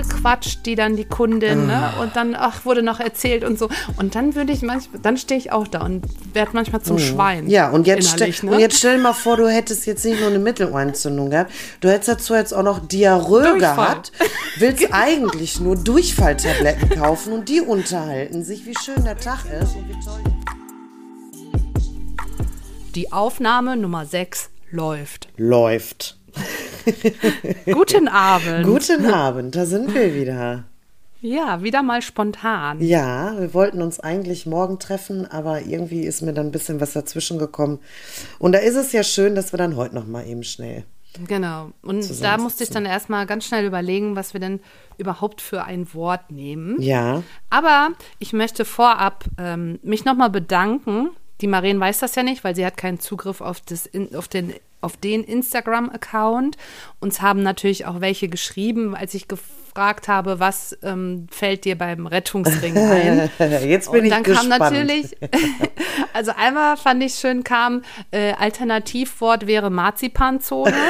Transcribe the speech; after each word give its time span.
angequatscht, 0.00 0.66
die 0.66 0.74
dann 0.74 0.96
die 0.96 1.04
Kundin, 1.04 1.66
ne? 1.66 1.92
Ah. 1.96 2.02
Und 2.02 2.16
dann, 2.16 2.34
ach, 2.34 2.64
wurde 2.64 2.82
noch 2.82 3.00
erzählt 3.00 3.44
und 3.44 3.58
so. 3.58 3.68
Und 3.96 4.14
dann 4.14 4.34
würde 4.34 4.52
ich 4.52 4.62
manchmal, 4.62 5.00
dann 5.00 5.16
stehe 5.16 5.38
ich 5.38 5.52
auch 5.52 5.66
da 5.66 5.84
und 5.84 6.04
werde 6.34 6.50
manchmal 6.54 6.82
zum 6.82 6.98
Schwein. 6.98 7.44
Mhm. 7.44 7.50
Ja, 7.50 7.70
und 7.70 7.86
jetzt, 7.86 8.18
ne? 8.18 8.50
und 8.50 8.58
jetzt 8.58 8.78
stell 8.78 8.96
dir 8.96 9.02
mal 9.02 9.12
vor, 9.12 9.36
du 9.36 9.48
hättest 9.48 9.86
jetzt 9.86 10.04
nicht 10.04 10.20
nur 10.20 10.28
eine 10.28 10.38
Mittelohrentzündung 10.38 11.30
gehabt, 11.30 11.52
du 11.80 11.88
hättest 11.90 12.08
dazu 12.08 12.34
jetzt 12.34 12.52
auch 12.52 12.62
noch 12.62 12.86
Diarrhoe 12.86 13.42
Durchfall. 13.42 13.58
gehabt, 13.58 14.12
willst 14.58 14.88
eigentlich 14.92 15.60
nur 15.60 15.76
Durchfalltabletten 15.76 16.90
kaufen 16.90 17.32
und 17.32 17.48
die 17.48 17.60
unterhalten 17.60 18.44
sich, 18.44 18.66
wie 18.66 18.74
schön 18.82 19.04
der 19.04 19.18
Tag 19.18 19.44
ist 19.44 19.76
und 19.76 19.88
wie 19.88 20.04
toll. 20.04 20.20
Die 22.94 23.12
Aufnahme 23.12 23.76
Nummer 23.76 24.04
6 24.04 24.50
läuft. 24.72 25.28
Läuft. 25.36 26.18
Guten 27.66 28.08
Abend. 28.08 28.64
Guten 28.64 29.06
Abend, 29.06 29.56
da 29.56 29.66
sind 29.66 29.94
wir 29.94 30.14
wieder. 30.14 30.64
Ja, 31.22 31.62
wieder 31.62 31.82
mal 31.82 32.00
spontan. 32.00 32.80
Ja, 32.80 33.38
wir 33.38 33.52
wollten 33.52 33.82
uns 33.82 34.00
eigentlich 34.00 34.46
morgen 34.46 34.78
treffen, 34.78 35.30
aber 35.30 35.62
irgendwie 35.62 36.02
ist 36.02 36.22
mir 36.22 36.32
dann 36.32 36.46
ein 36.46 36.52
bisschen 36.52 36.80
was 36.80 36.94
dazwischen 36.94 37.38
gekommen. 37.38 37.78
Und 38.38 38.52
da 38.52 38.58
ist 38.58 38.76
es 38.76 38.92
ja 38.92 39.02
schön, 39.02 39.34
dass 39.34 39.52
wir 39.52 39.58
dann 39.58 39.76
heute 39.76 39.94
noch 39.94 40.06
mal 40.06 40.26
eben 40.26 40.42
schnell. 40.42 40.84
Genau. 41.26 41.72
Und 41.82 42.22
da 42.22 42.38
musste 42.38 42.64
ich 42.64 42.70
dann 42.70 42.86
erstmal 42.86 43.26
ganz 43.26 43.44
schnell 43.44 43.66
überlegen, 43.66 44.16
was 44.16 44.32
wir 44.32 44.40
denn 44.40 44.60
überhaupt 44.96 45.40
für 45.40 45.64
ein 45.64 45.92
Wort 45.92 46.30
nehmen. 46.30 46.80
Ja, 46.80 47.22
Aber 47.50 47.90
ich 48.18 48.32
möchte 48.32 48.64
vorab 48.64 49.24
ähm, 49.36 49.78
mich 49.82 50.04
nochmal 50.04 50.30
bedanken. 50.30 51.10
Die 51.40 51.48
Maren 51.48 51.80
weiß 51.80 51.98
das 51.98 52.14
ja 52.14 52.22
nicht, 52.22 52.44
weil 52.44 52.54
sie 52.54 52.64
hat 52.64 52.76
keinen 52.76 53.00
Zugriff 53.00 53.40
auf, 53.40 53.60
das 53.60 53.90
auf 54.14 54.28
den, 54.28 54.54
auf 54.80 54.96
den 54.96 55.24
Instagram-Account. 55.24 56.56
Uns 57.00 57.20
haben 57.20 57.42
natürlich 57.42 57.86
auch 57.86 58.00
welche 58.00 58.28
geschrieben, 58.28 58.94
als 58.94 59.14
ich 59.14 59.28
gefragt 59.28 60.08
habe, 60.08 60.40
was 60.40 60.76
ähm, 60.82 61.26
fällt 61.30 61.64
dir 61.64 61.76
beim 61.76 62.06
Rettungsring 62.06 62.76
ein? 62.76 63.30
jetzt 63.68 63.90
bin 63.90 64.00
Und 64.00 64.06
ich 64.06 64.12
dann 64.12 64.22
gespannt. 64.22 64.50
kam 64.50 64.60
natürlich, 64.60 65.16
also 66.12 66.32
einmal 66.36 66.76
fand 66.76 67.02
ich 67.02 67.14
schön, 67.14 67.44
kam 67.44 67.82
äh, 68.10 68.32
Alternativwort 68.32 69.46
wäre 69.46 69.70
Marzipanzone. 69.70 70.74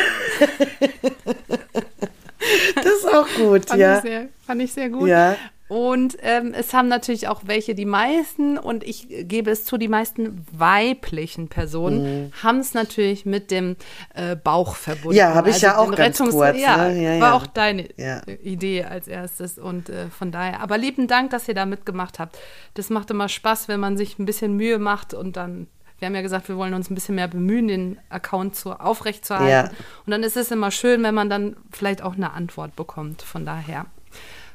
Das 2.74 2.86
ist 2.86 3.06
auch 3.06 3.26
gut, 3.36 3.68
Fand, 3.68 3.80
ja. 3.80 3.96
ich, 3.96 4.02
sehr, 4.02 4.28
fand 4.46 4.62
ich 4.62 4.72
sehr 4.72 4.88
gut. 4.88 5.08
Ja. 5.08 5.36
Und 5.70 6.16
ähm, 6.22 6.52
es 6.52 6.74
haben 6.74 6.88
natürlich 6.88 7.28
auch 7.28 7.42
welche, 7.44 7.76
die 7.76 7.84
meisten, 7.84 8.58
und 8.58 8.82
ich 8.82 9.06
gebe 9.08 9.52
es 9.52 9.64
zu, 9.64 9.78
die 9.78 9.86
meisten 9.86 10.44
weiblichen 10.50 11.46
Personen 11.46 12.32
haben 12.42 12.58
es 12.58 12.74
natürlich 12.74 13.24
mit 13.24 13.52
dem 13.52 13.76
äh, 14.14 14.34
Bauch 14.34 14.74
verbunden. 14.74 15.10
Mhm. 15.10 15.16
Ja, 15.18 15.34
habe 15.34 15.50
ich 15.50 15.60
ja 15.60 15.78
auch 15.78 15.94
ganz 15.94 16.18
kurz, 16.18 16.58
Ja, 16.58 16.88
ne? 16.88 17.00
Ja, 17.00 17.20
war 17.20 17.28
ja. 17.28 17.34
auch 17.34 17.46
deine 17.46 17.88
Ja. 17.96 18.20
Idee 18.42 18.82
als 18.82 19.06
erstes 19.06 19.58
und 19.58 19.90
äh, 19.90 20.08
von 20.08 20.32
daher. 20.32 20.60
Aber 20.60 20.76
lieben 20.76 21.06
Dank, 21.06 21.30
dass 21.30 21.46
ihr 21.46 21.54
da 21.54 21.66
mitgemacht 21.66 22.18
habt. 22.18 22.36
Das 22.74 22.90
macht 22.90 23.08
immer 23.12 23.28
Spaß, 23.28 23.68
wenn 23.68 23.78
man 23.78 23.96
sich 23.96 24.18
ein 24.18 24.26
bisschen 24.26 24.56
Mühe 24.56 24.80
macht 24.80 25.14
und 25.14 25.36
dann. 25.36 25.68
Wir 26.00 26.06
haben 26.06 26.16
ja 26.16 26.22
gesagt, 26.22 26.48
wir 26.48 26.56
wollen 26.56 26.74
uns 26.74 26.90
ein 26.90 26.96
bisschen 26.96 27.14
mehr 27.14 27.28
bemühen, 27.28 27.68
den 27.68 27.98
Account 28.08 28.56
zu, 28.56 28.72
aufrechtzuerhalten. 28.72 29.76
Ja. 29.76 29.84
Und 30.04 30.10
dann 30.10 30.24
ist 30.24 30.36
es 30.36 30.50
immer 30.50 30.72
schön, 30.72 31.04
wenn 31.04 31.14
man 31.14 31.30
dann 31.30 31.54
vielleicht 31.70 32.02
auch 32.02 32.16
eine 32.16 32.32
Antwort 32.32 32.74
bekommt. 32.74 33.22
Von 33.22 33.46
daher. 33.46 33.86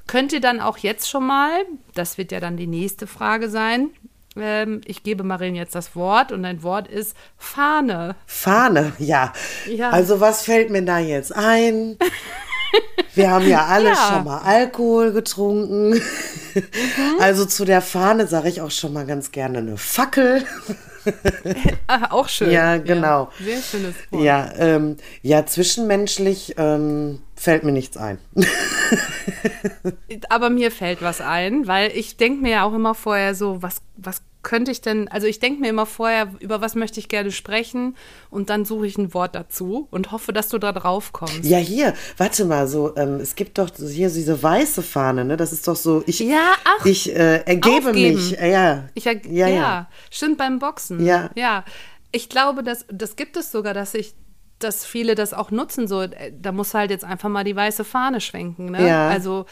Könnt 0.08 0.34
ihr 0.34 0.42
dann 0.42 0.60
auch 0.60 0.78
jetzt 0.78 1.10
schon 1.10 1.26
mal, 1.26 1.52
das 1.94 2.18
wird 2.18 2.32
ja 2.32 2.40
dann 2.40 2.58
die 2.58 2.68
nächste 2.68 3.08
Frage 3.08 3.50
sein, 3.50 3.90
ähm, 4.38 4.82
ich 4.86 5.04
gebe 5.04 5.24
Marin 5.24 5.56
jetzt 5.56 5.76
das 5.76 5.96
Wort 5.96 6.32
und 6.32 6.44
ein 6.46 6.62
Wort 6.62 6.88
ist 6.88 7.16
Fahne. 7.38 8.16
Fahne, 8.26 8.92
ja. 9.00 9.32
Ja. 9.68 9.92
Also 9.92 10.20
was 10.20 10.42
fällt 10.44 10.70
mir 10.70 10.84
da 10.84 11.00
jetzt 11.00 11.34
ein? 11.36 11.98
Wir 13.14 13.32
haben 13.32 13.48
ja 13.48 13.66
alle 13.68 13.90
Ja. 13.90 13.96
schon 13.96 14.26
mal 14.26 14.40
Alkohol 14.40 15.14
getrunken. 15.14 15.92
Mhm. 15.92 16.02
Also 17.22 17.46
zu 17.46 17.64
der 17.64 17.82
Fahne 17.82 18.28
sage 18.28 18.50
ich 18.50 18.60
auch 18.62 18.72
schon 18.72 18.92
mal 18.92 19.06
ganz 19.06 19.32
gerne 19.32 19.60
eine 19.60 19.78
Fackel. 19.78 20.44
Ah, 21.88 22.12
auch 22.12 22.28
schön. 22.28 22.50
Ja, 22.52 22.78
genau. 22.78 23.30
sehr 23.40 23.62
schönes 23.62 23.96
Wort. 24.10 24.24
Ja, 24.24 24.52
ähm, 24.58 24.98
ja, 25.22 25.46
zwischenmenschlich 25.46 26.56
ähm, 26.58 27.22
fällt 27.36 27.64
mir 27.64 27.72
nichts 27.72 27.96
ein. 27.96 28.18
Aber 30.30 30.50
mir 30.50 30.72
fällt 30.72 31.02
was 31.02 31.22
ein, 31.22 31.68
weil 31.68 31.92
ich 31.92 32.18
denke 32.18 32.42
mir 32.42 32.52
ja 32.52 32.64
auch 32.64 32.74
immer 32.74 32.96
vorher 32.96 33.36
so, 33.36 33.62
was, 33.62 33.82
was 33.98 34.24
könnte 34.46 34.72
ich 34.72 34.80
denn, 34.80 35.10
also 35.10 35.28
ich 35.28 35.40
denke 35.40 35.60
mir 35.60 35.70
immer 35.70 35.86
vorher, 35.86 36.30
über 36.40 36.62
was 36.62 36.76
möchte 36.76 37.02
ich 37.02 37.10
gerne 37.10 37.32
sprechen 37.32 37.98
und 38.30 38.50
dann 38.50 38.64
suche 38.64 38.88
ich 38.88 38.98
ein 38.98 39.14
Wort 39.14 39.36
dazu 39.36 39.90
und 39.92 40.14
hoffe, 40.14 40.32
dass 40.32 40.48
du 40.48 40.58
da 40.58 40.72
drauf 40.72 41.12
kommst. 41.12 41.44
Ja, 41.44 41.58
hier, 41.58 41.94
warte 42.16 42.46
mal, 42.46 42.68
so, 42.68 42.96
ähm, 42.96 43.16
es 43.20 43.36
gibt 43.36 43.58
doch 43.58 43.70
so 43.76 43.88
hier 43.88 44.10
diese 44.10 44.42
weiße 44.42 44.84
Fahne, 44.84 45.26
ne? 45.26 45.36
Das 45.36 45.52
ist 45.52 45.68
doch 45.68 45.76
so, 45.76 46.04
ich, 46.06 46.20
Ja, 46.20 46.54
ach, 46.64 46.86
ich 46.86 47.14
äh, 47.14 47.42
ergebe 47.46 47.90
aufgeben. 47.90 48.16
mich. 48.16 48.40
Äh, 48.40 48.52
ja. 48.52 48.90
Ich, 48.94 49.04
ja, 49.04 49.14
ja, 49.14 49.48
ja, 49.48 49.48
ja. 49.48 49.90
stimmt 50.12 50.38
beim 50.38 50.60
Boxen. 50.60 51.04
Ja. 51.04 51.32
Ja. 51.36 51.66
Ich 52.12 52.30
glaube, 52.30 52.64
dass, 52.64 52.86
das 52.90 53.18
gibt 53.18 53.36
es 53.36 53.52
sogar, 53.52 53.74
dass 53.74 53.94
ich 53.94 54.14
dass 54.60 54.86
viele 54.86 55.16
das 55.16 55.34
auch 55.34 55.52
nutzen, 55.52 55.86
so, 55.88 56.02
äh, 56.02 56.32
da 56.32 56.52
muss 56.54 56.74
halt 56.74 56.90
jetzt 56.90 57.04
einfach 57.04 57.28
mal 57.28 57.44
die 57.44 57.56
weiße 57.56 57.84
Fahne 57.84 58.22
schwenken, 58.22 58.72
ne? 58.72 58.88
Ja. 58.88 59.10
Also, 59.10 59.46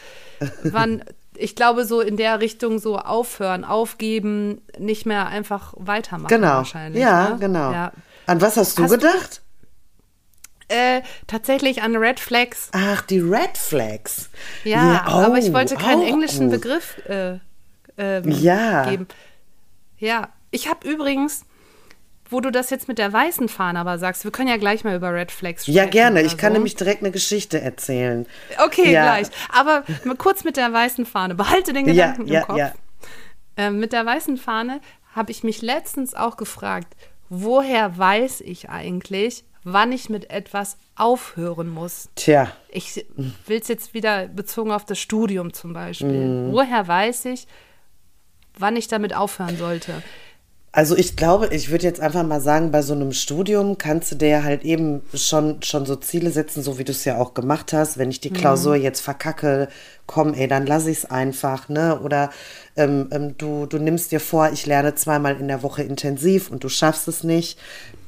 wann, 0.62 1.04
ich 1.36 1.56
glaube, 1.56 1.84
so 1.84 2.00
in 2.00 2.16
der 2.16 2.40
Richtung 2.40 2.78
so 2.78 2.98
aufhören, 2.98 3.64
aufgeben, 3.64 4.60
nicht 4.78 5.06
mehr 5.06 5.26
einfach 5.26 5.74
weitermachen 5.76 6.28
Genau. 6.28 6.48
wahrscheinlich. 6.56 7.02
Ja, 7.02 7.30
ne? 7.30 7.36
genau. 7.38 7.72
Ja. 7.72 7.92
An 8.26 8.40
was 8.40 8.56
hast 8.56 8.78
du 8.78 8.84
Hast 8.84 8.92
du- 8.92 8.96
gedacht? 8.98 9.40
Äh, 10.68 11.02
tatsächlich 11.26 11.82
an 11.82 11.94
Red 11.94 12.18
Flags. 12.18 12.70
Ach, 12.72 13.02
die 13.02 13.18
Red 13.18 13.58
Flags. 13.58 14.30
Ja, 14.64 15.04
aber 15.06 15.36
ich 15.38 15.50
oh, 15.50 15.52
wollte 15.52 15.76
keinen 15.76 16.02
auch 16.02 16.06
englischen 16.06 16.50
gut. 16.50 16.62
Begriff 16.62 16.98
äh, 17.06 17.38
ähm, 17.98 18.30
Ja. 18.30 18.88
geben. 18.88 19.06
Ja, 19.98 20.28
ich 20.50 20.68
habe 20.68 20.88
übrigens, 20.88 21.44
wo 22.34 22.40
du 22.40 22.50
das 22.50 22.68
jetzt 22.70 22.88
mit 22.88 22.98
der 22.98 23.12
weißen 23.12 23.48
Fahne 23.48 23.78
aber 23.78 23.96
sagst, 23.96 24.24
wir 24.24 24.32
können 24.32 24.48
ja 24.48 24.56
gleich 24.56 24.82
mal 24.82 24.96
über 24.96 25.14
Red 25.14 25.30
Flags 25.30 25.62
sprechen. 25.62 25.76
Ja, 25.76 25.86
gerne. 25.86 26.20
Ich 26.20 26.36
kann 26.36 26.50
so. 26.52 26.54
nämlich 26.54 26.74
direkt 26.74 27.02
eine 27.02 27.12
Geschichte 27.12 27.60
erzählen. 27.60 28.26
Okay, 28.62 28.90
Ja. 28.92 29.04
gleich. 29.04 29.28
Aber 29.50 29.84
kurz 30.18 30.42
mit 30.42 30.56
der 30.56 30.72
weißen 30.72 31.06
Fahne. 31.06 31.36
Behalte 31.36 31.72
den 31.72 31.86
Gedanken 31.86 32.26
ja, 32.26 32.40
im 32.40 32.46
Kopf. 32.46 32.60
Ähm, 33.56 33.78
mit 33.78 33.92
der 33.92 34.04
weißen 34.04 34.36
Fahne 34.36 34.80
habe 35.14 35.30
ich 35.30 35.44
mich 35.44 35.62
letztens 35.62 36.14
auch 36.16 36.36
gefragt, 36.36 36.88
woher 37.28 37.96
weiß 37.96 38.40
ich 38.40 38.68
eigentlich, 38.68 39.44
wann 39.62 39.92
ich 39.92 40.10
mit 40.10 40.30
etwas 40.30 40.76
aufhören 40.96 41.68
muss? 41.68 42.08
Tja, 42.16 42.50
Ich 42.68 43.06
will 43.46 43.60
es 43.60 43.68
jetzt 43.68 43.94
wieder 43.94 44.26
bezogen 44.26 44.72
auf 44.72 44.84
das 44.84 44.98
Studium 44.98 45.52
zum 45.52 45.72
Beispiel. 45.72 46.08
Mhm. 46.08 46.52
Woher 46.52 46.88
weiß 46.88 47.26
ich, 47.26 47.46
wann 48.58 48.74
ich 48.74 48.88
damit 48.88 49.14
aufhören 49.14 49.56
sollte? 49.56 50.02
Also 50.74 50.96
ich 50.96 51.14
glaube, 51.14 51.50
ich 51.52 51.70
würde 51.70 51.84
jetzt 51.84 52.00
einfach 52.00 52.24
mal 52.24 52.40
sagen, 52.40 52.72
bei 52.72 52.82
so 52.82 52.94
einem 52.94 53.12
Studium 53.12 53.78
kannst 53.78 54.10
du 54.10 54.16
dir 54.16 54.42
halt 54.42 54.64
eben 54.64 55.02
schon, 55.14 55.62
schon 55.62 55.86
so 55.86 55.94
Ziele 55.94 56.32
setzen, 56.32 56.64
so 56.64 56.78
wie 56.78 56.84
du 56.84 56.90
es 56.90 57.04
ja 57.04 57.16
auch 57.16 57.32
gemacht 57.32 57.72
hast. 57.72 57.96
Wenn 57.96 58.10
ich 58.10 58.18
die 58.18 58.30
Klausur 58.30 58.74
jetzt 58.74 59.00
verkacke, 59.00 59.68
komm, 60.06 60.34
ey, 60.34 60.48
dann 60.48 60.66
lass 60.66 60.88
ich 60.88 60.98
es 60.98 61.04
einfach, 61.04 61.68
ne? 61.68 62.00
Oder 62.00 62.30
ähm, 62.74 63.08
ähm, 63.12 63.38
du, 63.38 63.66
du 63.66 63.78
nimmst 63.78 64.10
dir 64.10 64.18
vor, 64.18 64.50
ich 64.52 64.66
lerne 64.66 64.96
zweimal 64.96 65.38
in 65.38 65.46
der 65.46 65.62
Woche 65.62 65.84
intensiv 65.84 66.50
und 66.50 66.64
du 66.64 66.68
schaffst 66.68 67.06
es 67.06 67.22
nicht. 67.22 67.56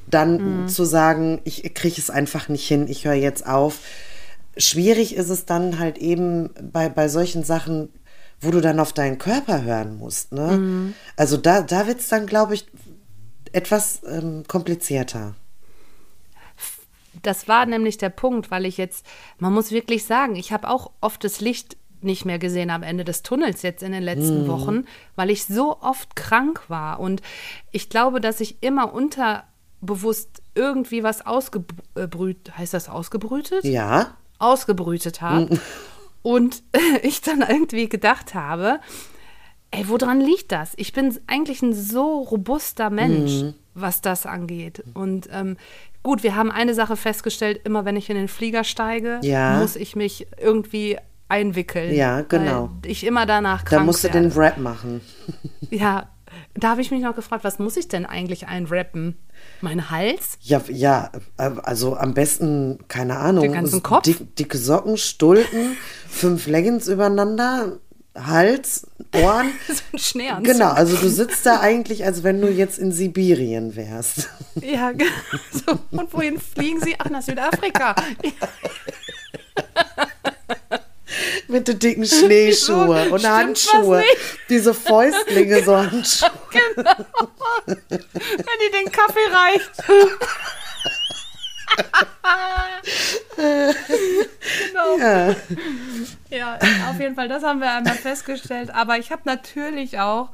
Dann 0.08 0.68
zu 0.68 0.84
sagen, 0.84 1.40
ich 1.44 1.72
kriege 1.72 2.00
es 2.00 2.10
einfach 2.10 2.48
nicht 2.48 2.66
hin, 2.66 2.86
ich 2.88 3.04
höre 3.04 3.14
jetzt 3.14 3.46
auf. 3.46 3.78
Schwierig 4.56 5.14
ist 5.14 5.30
es 5.30 5.44
dann 5.44 5.78
halt 5.78 5.98
eben 5.98 6.50
bei, 6.72 6.88
bei 6.88 7.08
solchen 7.08 7.44
Sachen, 7.44 7.90
wo 8.40 8.50
du 8.50 8.60
dann 8.60 8.80
auf 8.80 8.92
deinen 8.92 9.18
Körper 9.18 9.62
hören 9.62 9.96
musst. 9.96 10.32
Ne? 10.32 10.94
Also 11.16 11.36
da, 11.36 11.62
da 11.62 11.86
wird 11.86 12.00
es 12.00 12.08
dann, 12.08 12.26
glaube 12.26 12.54
ich, 12.54 12.66
etwas 13.52 14.02
ähm, 14.06 14.44
komplizierter. 14.46 15.34
Das 17.22 17.48
war 17.48 17.66
nämlich 17.66 17.98
der 17.98 18.10
Punkt, 18.10 18.50
weil 18.50 18.66
ich 18.66 18.76
jetzt, 18.76 19.06
man 19.38 19.52
muss 19.52 19.70
wirklich 19.70 20.04
sagen, 20.04 20.36
ich 20.36 20.52
habe 20.52 20.68
auch 20.68 20.90
oft 21.00 21.24
das 21.24 21.40
Licht 21.40 21.76
nicht 22.02 22.24
mehr 22.24 22.38
gesehen 22.38 22.70
am 22.70 22.82
Ende 22.82 23.04
des 23.04 23.22
Tunnels 23.22 23.62
jetzt 23.62 23.82
in 23.82 23.92
den 23.92 24.02
letzten 24.02 24.46
Wochen, 24.48 24.84
weil 25.16 25.30
ich 25.30 25.46
so 25.46 25.80
oft 25.80 26.14
krank 26.14 26.62
war. 26.68 27.00
Und 27.00 27.22
ich 27.72 27.88
glaube, 27.88 28.20
dass 28.20 28.40
ich 28.40 28.62
immer 28.62 28.92
unterbewusst 28.92 30.42
irgendwie 30.54 31.02
was 31.02 31.24
ausgebrüht, 31.26 32.56
heißt 32.56 32.74
das 32.74 32.88
ausgebrütet? 32.88 33.64
Ja, 33.64 34.14
ausgebrütet 34.38 35.22
habe. 35.22 35.58
Und 36.26 36.64
ich 37.02 37.20
dann 37.20 37.42
irgendwie 37.48 37.88
gedacht 37.88 38.34
habe, 38.34 38.80
ey, 39.70 39.88
woran 39.88 40.20
liegt 40.20 40.50
das? 40.50 40.72
Ich 40.76 40.92
bin 40.92 41.16
eigentlich 41.28 41.62
ein 41.62 41.72
so 41.72 42.18
robuster 42.22 42.90
Mensch, 42.90 43.30
Mhm. 43.42 43.54
was 43.74 44.00
das 44.00 44.26
angeht. 44.26 44.82
Und 44.94 45.28
ähm, 45.30 45.56
gut, 46.02 46.24
wir 46.24 46.34
haben 46.34 46.50
eine 46.50 46.74
Sache 46.74 46.96
festgestellt, 46.96 47.60
immer 47.64 47.84
wenn 47.84 47.94
ich 47.94 48.10
in 48.10 48.16
den 48.16 48.26
Flieger 48.26 48.64
steige, 48.64 49.20
Ja. 49.22 49.58
muss 49.60 49.76
ich 49.76 49.94
mich 49.94 50.26
irgendwie 50.40 50.96
einwickeln. 51.28 51.94
Ja, 51.94 52.22
genau. 52.22 52.70
Ich 52.84 53.04
immer 53.06 53.24
danach 53.26 53.62
da 53.62 53.68
krank 53.76 53.86
musst 53.86 54.02
du 54.02 54.08
werde. 54.12 54.20
den 54.28 54.32
Rap 54.32 54.58
machen. 54.58 55.00
Ja, 55.70 56.08
Da 56.54 56.70
habe 56.70 56.80
ich 56.80 56.90
mich 56.90 57.02
noch 57.02 57.14
gefragt, 57.14 57.44
was 57.44 57.58
muss 57.58 57.76
ich 57.76 57.88
denn 57.88 58.06
eigentlich 58.06 58.46
einrappen? 58.46 59.16
Mein 59.60 59.90
Hals? 59.90 60.38
Ja, 60.40 60.62
ja, 60.68 61.10
äh, 61.36 61.50
also 61.62 61.96
am 61.96 62.14
besten, 62.14 62.78
keine 62.88 63.18
Ahnung. 63.18 63.42
Den 63.42 63.52
ganzen 63.52 63.82
Kopf? 63.82 64.02
Dick, 64.02 64.36
dicke 64.36 64.58
Socken, 64.58 64.96
Stulpen, 64.96 65.76
fünf 66.08 66.46
Leggings 66.46 66.88
übereinander, 66.88 67.78
Hals, 68.14 68.86
Ohren. 69.14 69.52
so 69.68 69.82
ein 69.92 69.98
Schneeanzug. 69.98 70.52
Genau, 70.52 70.70
also 70.70 70.96
du 70.96 71.08
sitzt 71.08 71.44
da 71.44 71.60
eigentlich, 71.60 72.04
als 72.04 72.22
wenn 72.22 72.40
du 72.40 72.48
jetzt 72.48 72.78
in 72.78 72.92
Sibirien 72.92 73.76
wärst. 73.76 74.28
Ja, 74.62 74.92
genau. 74.92 75.10
so, 75.52 75.78
und 75.90 76.12
wohin 76.14 76.40
fliegen 76.40 76.80
sie? 76.80 76.94
Ach, 76.98 77.10
nach 77.10 77.20
Südafrika. 77.20 77.94
Mit 81.48 81.68
den 81.68 81.78
dicken 81.78 82.04
Schneeschuhe 82.04 83.02
Wieso? 83.04 83.14
und 83.14 83.28
Handschuhe. 83.28 84.02
Diese 84.48 84.74
Fäustlinge, 84.74 85.62
so 85.62 85.76
Handschuhe. 85.76 86.30
genau. 86.50 86.94
Wenn 87.66 87.76
die 87.76 88.70
den 88.72 88.92
Kaffee 88.92 89.28
reicht. 89.32 89.70
genau. 93.36 94.98
Ja. 94.98 95.36
Ja, 96.30 96.58
auf 96.90 96.98
jeden 96.98 97.14
Fall, 97.14 97.28
das 97.28 97.42
haben 97.42 97.60
wir 97.60 97.70
einmal 97.70 97.94
festgestellt. 97.94 98.74
Aber 98.74 98.98
ich 98.98 99.12
habe 99.12 99.22
natürlich 99.24 99.98
auch 99.98 100.30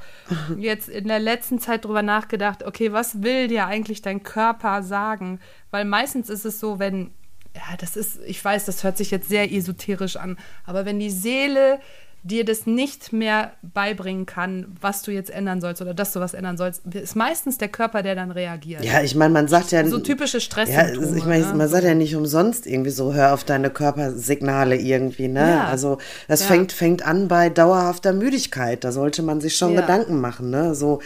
jetzt 0.57 0.89
in 0.89 1.09
der 1.09 1.19
letzten 1.19 1.59
Zeit 1.59 1.85
drüber 1.85 2.03
nachgedacht, 2.03 2.65
okay, 2.65 2.93
was 2.93 3.23
will 3.23 3.49
dir 3.49 3.67
eigentlich 3.67 4.03
dein 4.03 4.23
Körper 4.23 4.83
sagen? 4.83 5.41
Weil 5.71 5.85
meistens 5.85 6.31
ist 6.31 6.45
es 6.45 6.61
so, 6.61 6.79
wenn, 6.79 7.13
ja, 7.55 7.77
das 7.79 7.97
ist, 7.97 8.19
ich 8.27 8.43
weiß, 8.45 8.65
das 8.65 8.83
hört 8.85 8.97
sich 8.97 9.11
jetzt 9.11 9.29
sehr 9.29 9.53
esoterisch 9.53 10.17
an, 10.17 10.39
aber 10.67 10.85
wenn 10.87 10.99
die 10.99 11.11
Seele 11.11 11.79
dir 12.25 12.45
das 12.45 12.67
nicht 12.67 13.13
mehr 13.13 13.51
beibringen 13.63 14.27
kann, 14.27 14.77
was 14.81 15.03
du 15.03 15.11
jetzt 15.11 15.29
ändern 15.29 15.61
sollst 15.61 15.83
oder 15.83 15.93
dass 15.93 16.13
du 16.13 16.21
was 16.21 16.35
ändern 16.35 16.57
sollst, 16.57 16.83
ist 16.95 17.17
meistens 17.17 17.59
der 17.59 17.67
Körper, 17.67 18.03
der 18.05 18.15
dann 18.15 18.31
reagiert. 18.31 18.85
Ja, 18.85 19.03
ich 19.03 19.17
meine, 19.17 19.35
man 19.35 19.49
sagt 19.49 19.73
ja. 19.73 19.85
So 19.89 19.99
typische 19.99 20.37
Ja, 20.37 20.41
Stresssymptome. 20.41 21.19
ich 21.19 21.25
meine, 21.25 21.45
ne? 21.45 21.55
man 21.55 21.69
sagt 21.69 21.83
ja 21.83 21.95
nicht 21.95 22.15
umsonst 22.15 22.65
irgendwie 22.69 22.91
so, 22.93 23.13
hör 23.13 23.35
auf 23.35 23.43
deine 23.43 23.71
Körpersignale 23.71 24.77
irgendwie, 24.77 25.27
ne? 25.27 25.41
Ja. 25.51 25.65
Also 25.65 25.99
das 26.29 26.43
Ja. 26.43 26.47
fängt, 26.47 26.71
fängt 26.71 27.05
an 27.05 27.27
bei 27.27 27.51
dauerhafter 27.51 28.13
Müdigkeit. 28.13 28.85
Da 28.85 28.93
sollte 28.93 29.23
man 29.23 29.41
sich 29.41 29.57
schon 29.57 29.73
Ja. 29.75 29.81
Gedanken 29.81 30.21
machen, 30.21 30.49
ne? 30.51 30.77
So, 30.77 31.01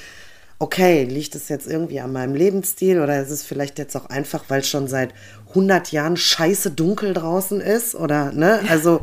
okay, 0.59 1.05
liegt 1.05 1.35
es 1.35 1.49
jetzt 1.49 1.67
irgendwie 1.67 2.01
an 2.01 2.13
meinem 2.13 2.35
Lebensstil 2.35 3.01
oder 3.01 3.21
ist 3.23 3.31
es 3.31 3.43
vielleicht 3.43 3.79
jetzt 3.79 3.97
auch 3.97 4.07
einfach, 4.07 4.45
weil 4.49 4.65
schon 4.65 4.87
seit 4.89 5.15
100 5.57 5.91
Jahren 5.93 6.17
scheiße 6.17 6.71
dunkel 6.73 7.15
draußen 7.15 7.61
ist 7.61 7.95
oder, 7.95 8.31
ne? 8.33 8.61
Also, 8.69 9.01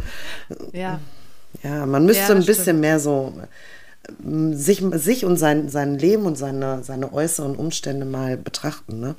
ja. 0.71 0.99
ja, 1.63 1.85
man 1.85 2.05
müsste 2.05 2.33
Ja, 2.33 2.37
ein 2.37 2.45
bisschen 2.45 2.63
stimmt. 2.63 2.79
mehr 2.81 2.99
so 2.99 3.33
ähm, 4.23 4.53
sich, 4.55 4.83
sich 4.93 5.25
und 5.25 5.37
sein, 5.37 5.69
sein 5.69 5.97
Leben 5.97 6.25
und 6.25 6.37
seine, 6.37 6.83
seine 6.83 7.11
äußeren 7.11 7.55
Umstände 7.55 8.05
mal 8.05 8.37
betrachten, 8.37 8.99
ne? 8.99 9.15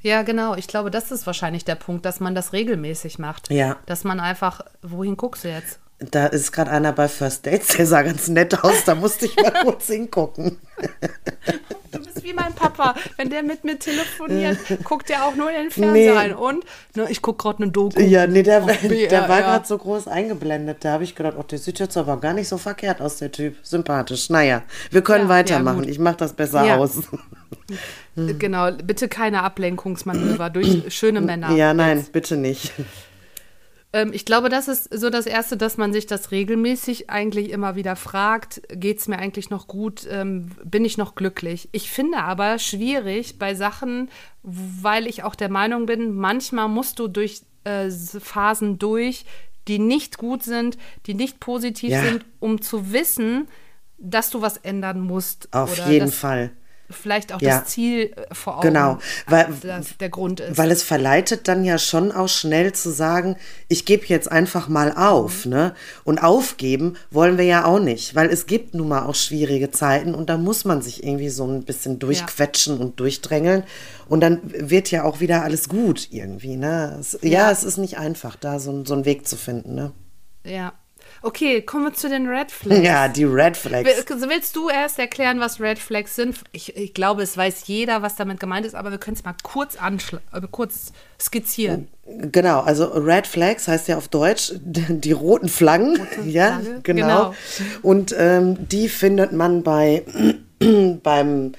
Ja, 0.00 0.20
genau. 0.22 0.54
Ich 0.54 0.68
glaube, 0.68 0.90
das 0.90 1.10
ist 1.10 1.26
wahrscheinlich 1.26 1.64
der 1.64 1.76
Punkt, 1.76 2.04
dass 2.04 2.20
man 2.20 2.34
das 2.34 2.52
regelmäßig 2.52 3.18
macht. 3.18 3.50
Ja. 3.50 3.78
Dass 3.86 4.04
man 4.04 4.20
einfach, 4.20 4.60
wohin 4.82 5.16
guckst 5.16 5.44
du 5.44 5.48
jetzt? 5.48 5.78
Da 5.98 6.26
ist 6.26 6.52
gerade 6.52 6.70
einer 6.72 6.92
bei 6.92 7.08
First 7.08 7.46
Dates, 7.46 7.68
der 7.76 7.86
sah 7.86 8.02
ganz 8.02 8.28
nett 8.28 8.64
aus, 8.64 8.84
da 8.84 8.94
musste 8.94 9.26
ich 9.26 9.36
mal 9.36 9.52
kurz 9.62 9.86
hingucken. 9.86 10.58
Du 11.92 12.00
bist 12.00 12.24
wie 12.24 12.32
mein 12.32 12.52
Papa. 12.52 12.96
Wenn 13.16 13.30
der 13.30 13.44
mit 13.44 13.62
mir 13.62 13.78
telefoniert, 13.78 14.58
guckt 14.84 15.08
er 15.10 15.24
auch 15.24 15.36
nur 15.36 15.50
in 15.50 15.56
den 15.56 15.70
Fernseher 15.70 16.28
Nee. 16.28 16.34
Und 16.34 16.64
ne, 16.96 17.06
ich 17.08 17.22
gucke 17.22 17.44
gerade 17.44 17.62
eine 17.62 17.70
Doku. 17.70 18.00
Ja, 18.00 18.26
nee, 18.26 18.42
der, 18.42 18.60
BR, 18.60 19.08
der 19.08 19.28
war 19.28 19.40
ja. 19.40 19.46
gerade 19.46 19.66
so 19.66 19.78
groß 19.78 20.08
eingeblendet. 20.08 20.78
Da 20.80 20.92
habe 20.92 21.04
ich 21.04 21.14
gedacht, 21.14 21.36
oh, 21.38 21.44
der 21.44 21.58
sieht 21.58 21.78
jetzt 21.78 21.96
aber 21.96 22.16
gar 22.18 22.32
nicht 22.32 22.48
so 22.48 22.58
verkehrt 22.58 23.00
aus, 23.00 23.18
der 23.18 23.30
Typ. 23.30 23.56
Sympathisch. 23.62 24.28
Naja, 24.30 24.62
wir 24.90 25.02
können 25.02 25.24
Ja, 25.24 25.28
weitermachen. 25.28 25.84
ja, 25.84 25.90
ich 25.90 26.00
mache 26.00 26.16
das 26.16 26.32
besser 26.32 26.76
aus. 26.76 27.02
Genau, 28.16 28.72
bitte 28.72 29.08
keine 29.08 29.42
Ablenkungsmanöver 29.44 30.50
durch 30.50 30.92
schöne 30.92 31.20
Männer. 31.20 31.52
Ja, 31.52 31.72
nein, 31.72 32.04
bitte 32.12 32.36
nicht. 32.36 32.72
Ähm, 33.94 34.10
ich 34.12 34.24
glaube, 34.24 34.48
das 34.48 34.66
ist 34.66 34.92
so 34.92 35.08
das 35.08 35.24
Erste, 35.24 35.56
dass 35.56 35.76
man 35.76 35.92
sich 35.92 36.06
das 36.06 36.32
regelmäßig 36.32 37.10
eigentlich 37.10 37.50
immer 37.50 37.76
wieder 37.76 37.94
fragt, 37.94 38.60
geht 38.68 38.98
es 38.98 39.06
mir 39.06 39.18
eigentlich 39.18 39.50
noch 39.50 39.68
gut, 39.68 40.06
ähm, 40.10 40.50
bin 40.64 40.84
ich 40.84 40.98
noch 40.98 41.14
glücklich? 41.14 41.68
Ich 41.70 41.90
finde 41.90 42.18
aber 42.18 42.58
schwierig 42.58 43.38
bei 43.38 43.54
Sachen, 43.54 44.10
weil 44.42 45.06
ich 45.06 45.22
auch 45.22 45.36
der 45.36 45.48
Meinung 45.48 45.86
bin, 45.86 46.12
manchmal 46.16 46.68
musst 46.68 46.98
du 46.98 47.06
durch 47.06 47.42
äh, 47.62 47.88
Phasen 47.88 48.80
durch, 48.80 49.24
die 49.68 49.78
nicht 49.78 50.18
gut 50.18 50.42
sind, 50.42 50.76
die 51.06 51.14
nicht 51.14 51.38
positiv 51.38 51.90
Ja. 51.90 52.02
sind, 52.02 52.24
um 52.40 52.60
zu 52.60 52.92
wissen, 52.92 53.46
dass 53.98 54.28
du 54.28 54.42
was 54.42 54.56
ändern 54.56 55.00
musst. 55.00 55.54
Auf 55.54 55.72
oder 55.72 55.88
jeden 55.88 56.06
dass 56.06 56.16
Fall. 56.16 56.50
Vielleicht 56.90 57.32
auch 57.32 57.40
Ja. 57.40 57.60
das 57.60 57.70
Ziel 57.70 58.12
äh, 58.14 58.34
vor 58.34 58.58
Augen, 58.58 58.68
Genau, 58.68 58.98
weil- 59.26 59.48
das 59.62 59.96
der 59.98 60.10
Grund 60.10 60.40
ist. 60.40 60.58
Weil 60.58 60.70
es 60.70 60.82
verleitet 60.82 61.48
dann 61.48 61.64
ja 61.64 61.78
schon 61.78 62.12
auch 62.12 62.28
schnell 62.28 62.72
zu 62.74 62.90
sagen, 62.90 63.36
ich 63.68 63.84
gebe 63.86 64.04
jetzt 64.06 64.30
einfach 64.30 64.68
mal 64.68 64.92
auf, 64.92 65.46
ne? 65.46 65.74
Und 66.04 66.18
aufgeben 66.22 66.96
wollen 67.10 67.38
wir 67.38 67.44
ja 67.46 67.64
auch 67.64 67.80
nicht, 67.80 68.14
weil 68.14 68.28
es 68.28 68.46
gibt 68.46 68.74
nun 68.74 68.88
mal 68.88 69.06
auch 69.06 69.14
schwierige 69.14 69.70
Zeiten 69.70 70.14
und 70.14 70.28
da 70.28 70.36
muss 70.36 70.64
man 70.66 70.82
sich 70.82 71.02
irgendwie 71.02 71.30
so 71.30 71.46
ein 71.46 71.64
bisschen 71.64 71.98
durchquetschen 71.98 72.78
und 72.78 73.00
durchdrängeln 73.00 73.64
und 74.08 74.20
dann 74.20 74.40
wird 74.44 74.90
ja 74.90 75.04
auch 75.04 75.20
wieder 75.20 75.42
alles 75.42 75.68
gut 75.70 76.08
irgendwie, 76.10 76.56
ne? 76.56 76.98
Es, 77.00 77.18
ja. 77.22 77.28
Ja. 77.30 77.50
es 77.50 77.64
ist 77.64 77.78
nicht 77.78 77.96
einfach, 77.98 78.36
da 78.36 78.58
so, 78.60 78.84
so 78.84 78.92
einen 78.94 79.06
Weg 79.06 79.26
zu 79.26 79.36
finden, 79.36 79.74
ne? 79.74 79.92
ja. 80.44 80.74
Okay, 81.24 81.62
kommen 81.62 81.84
wir 81.84 81.94
zu 81.94 82.08
den 82.10 82.28
Red 82.28 82.50
Flags. 82.52 82.82
Ja, 82.86 83.08
die 83.08 83.24
Red 83.24 83.56
Flags. 83.56 83.88
Will- 83.88 84.28
Willst 84.28 84.54
du 84.56 84.68
erst 84.68 84.98
erklären, 84.98 85.40
was 85.40 85.58
Red 85.58 85.78
Flags 85.78 86.14
sind? 86.16 86.36
Ich, 86.52 86.76
ich 86.76 86.92
glaube, 86.92 87.22
es 87.22 87.34
weiß 87.36 87.66
jeder, 87.66 88.02
was 88.02 88.16
damit 88.16 88.40
gemeint 88.40 88.66
ist, 88.66 88.74
aber 88.74 88.90
wir 88.90 88.98
können 88.98 89.16
es 89.16 89.24
mal 89.24 89.34
kurz, 89.42 89.76
äh, 89.76 90.40
kurz 90.50 90.92
skizzieren. 91.18 91.88
Genau, 92.06 92.60
also 92.60 92.84
Red 92.88 93.26
Flags 93.26 93.66
heißt 93.66 93.88
ja 93.88 93.96
auf 93.96 94.08
Deutsch 94.08 94.52
die 94.62 95.12
roten 95.12 95.48
Flaggen. 95.48 95.98
ja, 96.26 96.60
Flagge, 96.60 96.80
genau. 96.82 97.06
genau. 97.30 97.34
Und 97.80 98.14
ähm, 98.18 98.68
die 98.68 98.88
findet 98.88 99.32
man 99.32 99.62
bei 99.62 100.04
beim 101.02 101.52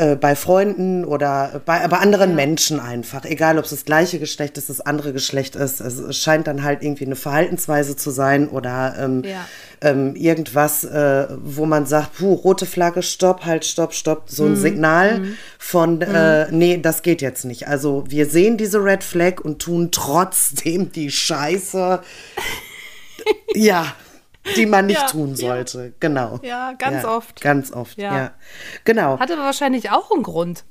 äh, 0.00 0.16
bei 0.16 0.34
Freunden 0.34 1.04
oder 1.04 1.60
bei, 1.66 1.86
bei 1.86 1.98
anderen 1.98 2.34
Menschen 2.34 2.80
einfach. 2.80 3.26
Egal, 3.26 3.58
ob 3.58 3.64
es 3.64 3.70
das 3.70 3.84
gleiche 3.84 4.18
Geschlecht 4.18 4.56
ist, 4.56 4.70
das 4.70 4.80
andere 4.80 5.12
Geschlecht 5.12 5.56
ist. 5.56 5.82
Also 5.82 6.06
es 6.06 6.16
scheint 6.16 6.46
dann 6.46 6.62
halt 6.62 6.82
irgendwie 6.82 7.04
eine 7.04 7.16
Verhaltensweise 7.16 7.96
zu 7.96 8.10
sein 8.10 8.48
oder 8.48 8.94
ähm, 8.98 9.22
Ja. 9.24 9.44
ähm, 9.82 10.16
irgendwas, 10.16 10.84
äh, 10.84 11.26
wo 11.42 11.66
man 11.66 11.84
sagt, 11.84 12.16
puh, 12.16 12.32
rote 12.32 12.64
Flagge, 12.64 13.02
stopp, 13.02 13.44
halt, 13.44 13.66
stopp, 13.66 13.92
stopp. 13.92 14.22
So 14.30 14.46
ein 14.46 14.56
Signal 14.56 15.22
von, 15.58 16.00
äh, 16.00 16.50
nee, 16.50 16.78
das 16.80 17.02
geht 17.02 17.20
jetzt 17.20 17.44
nicht. 17.44 17.68
Also 17.68 18.04
wir 18.08 18.24
sehen 18.24 18.56
diese 18.56 18.82
Red 18.82 19.04
Flag 19.04 19.40
und 19.42 19.60
tun 19.60 19.90
trotzdem 19.92 20.92
die 20.92 21.10
Scheiße, 21.10 22.00
ja, 23.54 23.94
die 24.56 24.66
man 24.66 24.86
nicht 24.86 25.00
Ja, 25.00 25.06
tun 25.06 25.30
ja. 25.30 25.36
sollte. 25.36 25.92
Genau. 26.00 26.40
Ja, 26.42 26.72
ganz 26.72 27.04
oft. 27.04 27.40
Ganz 27.40 27.72
oft, 27.72 27.98
ja. 27.98 28.16
Ja. 28.16 28.30
Genau. 28.84 29.18
Hat 29.18 29.30
aber 29.30 29.42
wahrscheinlich 29.42 29.90
auch 29.90 30.10
einen 30.10 30.22
Grund. 30.22 30.64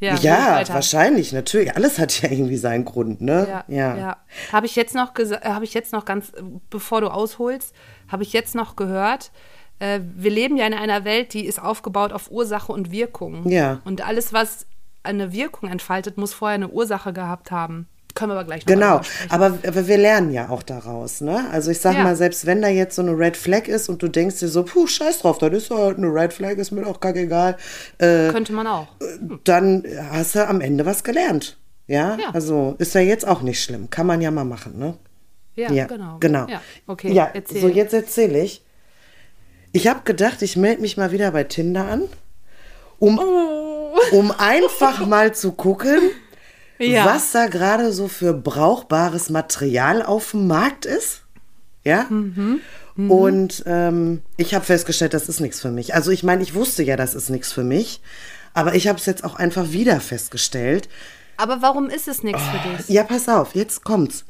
Ja, 0.00 0.16
ja, 0.16 0.68
wahrscheinlich, 0.68 1.32
natürlich. 1.32 1.74
Alles 1.74 1.98
hat 1.98 2.22
ja 2.22 2.30
irgendwie 2.30 2.58
seinen 2.58 2.84
Grund, 2.84 3.20
ne? 3.20 3.64
Ja, 3.68 3.96
ja. 3.96 4.16
Habe 4.52 4.66
ich 4.66 4.76
jetzt 4.76 4.94
noch 4.94 5.16
äh, 5.18 5.38
habe 5.44 5.64
ich 5.64 5.72
jetzt 5.74 5.92
noch 5.92 6.04
ganz, 6.04 6.32
bevor 6.68 7.00
du 7.00 7.08
ausholst, 7.08 7.74
habe 8.08 8.22
ich 8.22 8.32
jetzt 8.32 8.54
noch 8.54 8.76
gehört, 8.76 9.30
äh, 9.78 10.00
wir 10.14 10.30
leben 10.30 10.56
ja 10.56 10.66
in 10.66 10.74
einer 10.74 11.04
Welt, 11.04 11.34
die 11.34 11.46
ist 11.46 11.60
aufgebaut 11.60 12.12
auf 12.12 12.30
Ursache 12.30 12.70
und 12.72 12.92
Wirkung. 12.92 13.48
Ja. 13.48 13.80
Und 13.84 14.06
alles, 14.06 14.32
was 14.32 14.66
eine 15.02 15.32
Wirkung 15.32 15.68
entfaltet, 15.68 16.18
muss 16.18 16.34
vorher 16.34 16.54
eine 16.54 16.68
Ursache 16.68 17.12
gehabt 17.12 17.50
haben. 17.50 17.88
Können 18.14 18.30
wir 18.32 18.34
aber 18.36 18.44
gleich 18.44 18.66
noch 18.66 18.72
Genau, 18.74 19.00
aber, 19.30 19.58
aber 19.66 19.86
wir 19.86 19.96
lernen 19.98 20.32
ja 20.32 20.48
auch 20.50 20.62
daraus, 20.62 21.20
ne? 21.20 21.46
Also 21.50 21.70
ich 21.70 21.80
sag 21.80 21.94
Ja. 21.96 22.02
mal, 22.04 22.14
selbst 22.16 22.44
wenn 22.46 22.60
da 22.62 22.68
jetzt 22.68 22.96
so 22.96 23.02
eine 23.02 23.12
Red 23.18 23.36
Flag 23.36 23.68
ist 23.68 23.88
und 23.88 24.02
du 24.02 24.08
denkst 24.08 24.38
dir 24.40 24.48
so, 24.48 24.64
puh, 24.64 24.86
scheiß 24.86 25.20
drauf, 25.20 25.38
dann 25.38 25.52
ist 25.52 25.70
halt 25.70 25.98
eine 25.98 26.08
Red 26.08 26.32
Flag, 26.32 26.52
ist 26.58 26.70
mir 26.72 26.82
doch 26.82 27.00
kackegal, 27.00 27.56
äh, 27.98 28.28
Könnte 28.30 28.52
man 28.52 28.66
auch. 28.66 28.88
dann 29.44 29.84
hast 30.10 30.34
du 30.34 30.46
am 30.46 30.60
Ende 30.60 30.84
was 30.86 31.04
gelernt. 31.04 31.56
Ja? 31.86 32.16
Ja. 32.16 32.30
Also 32.32 32.74
ist 32.78 32.94
ja 32.94 33.00
jetzt 33.00 33.26
auch 33.26 33.42
nicht 33.42 33.62
schlimm. 33.62 33.90
Kann 33.90 34.06
man 34.06 34.20
ja 34.20 34.30
mal 34.30 34.44
machen, 34.44 34.78
ne? 34.78 34.94
Ja, 35.54 35.86
genau. 35.86 36.16
genau. 36.18 36.46
Ja, 36.48 36.62
okay, 36.86 37.12
Ja, 37.12 37.30
erzähl. 37.34 37.60
so 37.60 37.68
jetzt 37.68 37.92
erzähle 37.92 38.40
ich. 38.42 38.62
Ich 39.72 39.86
habe 39.86 40.00
gedacht, 40.04 40.40
ich 40.42 40.56
melde 40.56 40.80
mich 40.80 40.96
mal 40.96 41.12
wieder 41.12 41.30
bei 41.30 41.44
Tinder 41.44 41.86
an, 41.86 42.02
um, 42.98 43.18
Oh. 43.18 43.94
um 44.12 44.30
einfach 44.30 45.04
mal 45.06 45.34
zu 45.34 45.52
gucken, 45.52 45.98
Ja. 46.90 47.06
was 47.06 47.32
da 47.32 47.46
gerade 47.46 47.92
so 47.92 48.08
für 48.08 48.32
brauchbares 48.32 49.30
Material 49.30 50.02
auf 50.02 50.32
dem 50.32 50.46
Markt 50.46 50.86
ist. 50.86 51.22
Ja. 51.84 52.06
Mhm. 52.08 52.60
Und 53.08 53.62
ähm, 53.66 54.22
ich 54.36 54.54
habe 54.54 54.64
festgestellt, 54.64 55.14
das 55.14 55.28
ist 55.28 55.40
nichts 55.40 55.60
für 55.60 55.70
mich. 55.70 55.94
Also 55.94 56.10
ich 56.10 56.22
meine, 56.22 56.42
ich 56.42 56.54
wusste 56.54 56.82
ja, 56.82 56.96
das 56.96 57.14
ist 57.14 57.30
nichts 57.30 57.52
für 57.52 57.64
mich. 57.64 58.00
Aber 58.54 58.74
ich 58.74 58.86
habe 58.86 58.98
es 58.98 59.06
jetzt 59.06 59.24
auch 59.24 59.34
einfach 59.34 59.72
wieder 59.72 59.98
festgestellt. 60.00 60.88
Aber 61.38 61.62
warum 61.62 61.88
ist 61.88 62.06
es 62.06 62.22
nichts 62.22 62.42
für 62.42 62.68
dich? 62.68 62.88
Ja, 62.88 63.02
pass 63.04 63.28
auf, 63.28 63.54
jetzt 63.54 63.82
kommt's. 63.84 64.24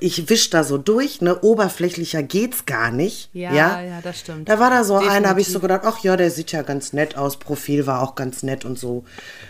Ich 0.00 0.28
wisch 0.28 0.50
da 0.50 0.64
so 0.64 0.78
durch, 0.78 1.20
ne, 1.20 1.40
oberflächlicher 1.40 2.22
geht's 2.22 2.66
gar 2.66 2.90
nicht. 2.90 3.30
Ja, 3.32 3.52
ja, 3.52 3.82
ja, 3.82 4.00
das 4.02 4.20
stimmt. 4.20 4.48
Da 4.48 4.58
war 4.58 4.70
da 4.70 4.84
so 4.84 4.96
einer, 4.96 5.28
habe 5.28 5.40
ich 5.40 5.48
so 5.48 5.60
gedacht, 5.60 5.82
ach 5.84 6.00
ja, 6.00 6.16
der 6.16 6.30
sieht 6.30 6.52
ja 6.52 6.62
ganz 6.62 6.92
nett 6.92 7.16
aus, 7.16 7.36
Profil 7.36 7.86
war 7.86 8.02
auch 8.02 8.14
ganz 8.14 8.42
nett 8.42 8.64
und 8.64 8.78
so. 8.78 9.04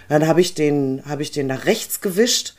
Dann 0.08 0.26
habe 0.26 0.40
ich 0.40 0.54
den, 0.54 1.02
habe 1.06 1.22
ich 1.22 1.30
den 1.30 1.46
nach 1.46 1.64
rechts 1.64 2.00
gewischt 2.00 2.54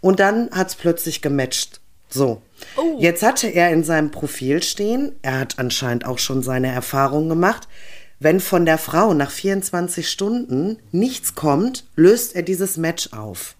und 0.00 0.18
dann 0.18 0.50
hat's 0.50 0.74
plötzlich 0.74 1.22
gematcht. 1.22 1.80
So. 2.08 2.42
Oh. 2.76 2.96
Jetzt 2.98 3.22
hatte 3.22 3.48
er 3.48 3.70
in 3.70 3.84
seinem 3.84 4.10
Profil 4.10 4.62
stehen, 4.62 5.12
er 5.22 5.40
hat 5.40 5.58
anscheinend 5.58 6.04
auch 6.04 6.18
schon 6.18 6.42
seine 6.42 6.68
Erfahrungen 6.68 7.28
gemacht. 7.28 7.68
Wenn 8.18 8.40
von 8.40 8.64
der 8.64 8.78
Frau 8.78 9.12
nach 9.12 9.30
24 9.30 10.08
Stunden 10.08 10.78
nichts 10.90 11.34
kommt, 11.34 11.84
löst 11.96 12.34
er 12.34 12.42
dieses 12.42 12.76
Match 12.76 13.12
auf. 13.12 13.56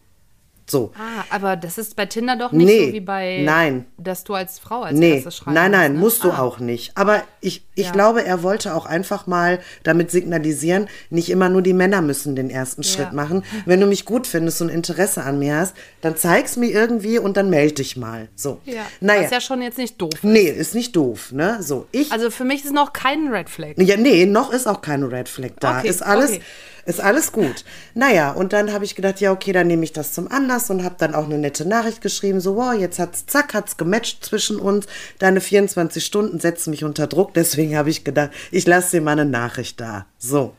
So. 0.69 0.91
Ah, 0.99 1.25
aber 1.31 1.55
das 1.55 1.79
ist 1.79 1.95
bei 1.95 2.07
Tinder 2.07 2.35
doch 2.37 2.51
nicht 2.51 2.67
Nee, 2.67 2.87
so 2.89 2.93
wie 2.93 3.01
bei, 3.01 3.43
nein. 3.45 3.85
dass 3.99 4.25
du 4.25 4.35
als 4.35 4.59
Frau 4.59 4.83
als 4.83 4.99
Nee, 4.99 5.15
erstes 5.15 5.37
schreibst. 5.37 5.55
nein, 5.55 5.71
nein, 5.71 5.93
ne? 5.93 5.99
musst 6.01 6.25
du 6.25 6.33
Ah. 6.33 6.41
auch 6.41 6.59
nicht. 6.59 6.91
Aber 6.97 7.23
ich, 7.41 7.65
ich 7.77 7.87
Ja. 7.87 7.93
glaube, 7.93 8.25
er 8.25 8.43
wollte 8.43 8.75
auch 8.75 8.85
einfach 8.85 9.29
mal 9.29 9.61
damit 9.85 10.11
signalisieren, 10.11 10.89
nicht 11.09 11.31
immer 11.31 11.49
nur 11.49 11.63
die 11.63 11.73
Männer 11.73 12.03
müssen 12.03 12.35
den 12.35 12.51
ersten 12.51 12.83
Schritt 12.83 13.13
machen. 13.13 13.45
Wenn 13.65 13.79
du 13.81 13.87
mich 13.87 14.05
gut 14.05 14.27
findest 14.27 14.61
und 14.61 14.69
Interesse 14.69 15.23
an 15.23 15.39
mir 15.39 15.55
hast, 15.57 15.77
dann 16.01 16.17
zeig's 16.17 16.57
mir 16.57 16.71
irgendwie 16.71 17.21
und 17.21 17.37
dann 17.37 17.49
melde 17.49 17.75
dich 17.75 17.97
mal. 17.97 18.29
So. 18.35 18.61
Ja, 18.65 18.83
Naja. 19.01 19.23
was 19.23 19.31
ja 19.31 19.41
schon 19.41 19.63
jetzt 19.63 19.79
nicht 19.79 20.01
doof 20.03 20.11
ist. 20.15 20.25
nee, 20.25 20.49
ist 20.49 20.75
nicht 20.75 20.97
doof, 20.97 21.31
ne? 21.31 21.59
So, 21.63 21.87
ich 21.93 22.11
Also 22.11 22.29
für 22.31 22.45
mich 22.45 22.65
ist 22.65 22.73
noch 22.75 22.93
kein 22.93 23.29
Red 23.29 23.49
Flag. 23.51 23.75
ja, 23.77 23.97
nee, 23.97 24.27
noch 24.27 24.53
ist 24.53 24.67
auch 24.67 24.83
keine 24.83 25.13
Red 25.13 25.29
Flag 25.29 25.51
da. 25.61 25.79
Okay, 25.79 25.89
ist 25.89 26.03
alles, 26.03 26.31
okay. 26.33 26.41
ist 26.87 27.01
alles 27.01 27.31
gut. 27.31 27.65
Naja, 27.95 28.33
und 28.33 28.53
dann 28.53 28.73
habe 28.73 28.85
ich 28.85 28.95
gedacht, 28.97 29.21
ja, 29.21 29.31
okay, 29.31 29.53
dann 29.53 29.67
nehme 29.69 29.85
ich 29.85 29.93
das 29.93 30.13
zum 30.13 30.29
Anlass 30.31 30.56
und 30.71 30.83
habe 30.83 30.97
dann 30.99 31.15
auch 31.15 31.25
eine 31.25 31.39
nette 31.39 31.67
Nachricht 31.67 32.01
geschrieben, 32.01 32.41
so, 32.41 32.57
wow, 32.57 32.73
jetzt 32.73 32.99
hat's, 32.99 33.27
zack, 33.27 33.55
hat's 33.55 33.77
gematcht 33.77 34.25
zwischen 34.25 34.59
uns. 34.59 34.87
Deine 35.19 35.41
24 35.41 36.05
Stunden 36.05 36.41
setzen 36.41 36.71
mich 36.71 36.85
unter 36.85 37.07
Druck, 37.07 37.35
deswegen 37.35 37.77
habe 37.77 37.91
ich 37.91 38.05
gedacht, 38.05 38.31
ich 38.51 38.67
lasse 38.67 38.97
dir 38.97 39.03
mal 39.03 39.13
eine 39.13 39.25
Nachricht 39.25 39.81
da. 39.81 40.07
So. 40.19 40.55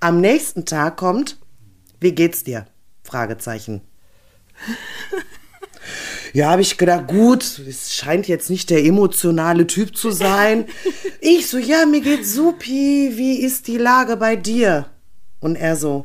Am 0.00 0.20
nächsten 0.20 0.64
Tag 0.64 0.96
kommt, 0.96 1.38
wie 2.00 2.12
geht's 2.12 2.44
dir? 2.44 2.66
Fragezeichen. 3.02 3.82
Ja, 6.34 6.50
habe 6.50 6.62
ich 6.62 6.78
gedacht, 6.78 7.08
gut, 7.08 7.42
es 7.68 7.94
scheint 7.94 8.26
jetzt 8.26 8.48
nicht 8.48 8.70
der 8.70 8.84
emotionale 8.84 9.66
Typ 9.66 9.94
zu 9.94 10.10
sein. 10.10 10.64
Ich 11.20 11.48
so, 11.48 11.58
ja, 11.58 11.84
mir 11.84 12.00
geht's 12.00 12.32
supi, 12.32 13.12
wie 13.14 13.42
ist 13.42 13.68
die 13.68 13.76
Lage 13.76 14.16
bei 14.16 14.36
dir? 14.36 14.86
Und 15.40 15.56
er 15.56 15.76
so, 15.76 16.04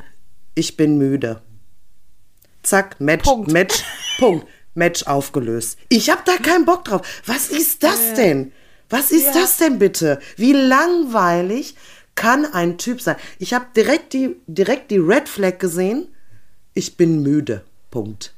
ich 0.53 0.75
bin 0.75 0.98
müde. 0.98 1.41
Zack, 2.68 3.00
Match, 3.00 3.24
Punkt. 3.24 3.52
Match, 3.52 3.84
Punkt, 4.20 4.48
Match 4.76 5.04
aufgelöst. 5.04 5.78
Ich 5.90 6.10
hab 6.10 6.26
da 6.26 6.38
keinen 6.38 6.66
Bock 6.66 6.86
drauf. 6.86 7.02
Was 7.26 7.50
ist 7.50 7.84
das 7.84 8.14
denn? 8.16 8.52
Was 8.90 9.12
ist 9.12 9.34
das 9.34 9.58
denn 9.58 9.80
bitte? 9.80 10.20
Wie 10.38 10.54
langweilig 10.54 11.76
kann 12.16 12.46
ein 12.46 12.78
Typ 12.78 13.02
sein? 13.02 13.16
Ich 13.40 13.54
habe 13.54 13.66
direkt 13.76 14.14
die, 14.14 14.36
direkt 14.48 14.92
die 14.92 14.98
Red 14.98 15.28
Flag 15.30 15.60
gesehen. 15.60 16.08
Ich 16.74 16.96
bin 16.98 17.22
müde. 17.22 17.64
Punkt. 17.92 18.34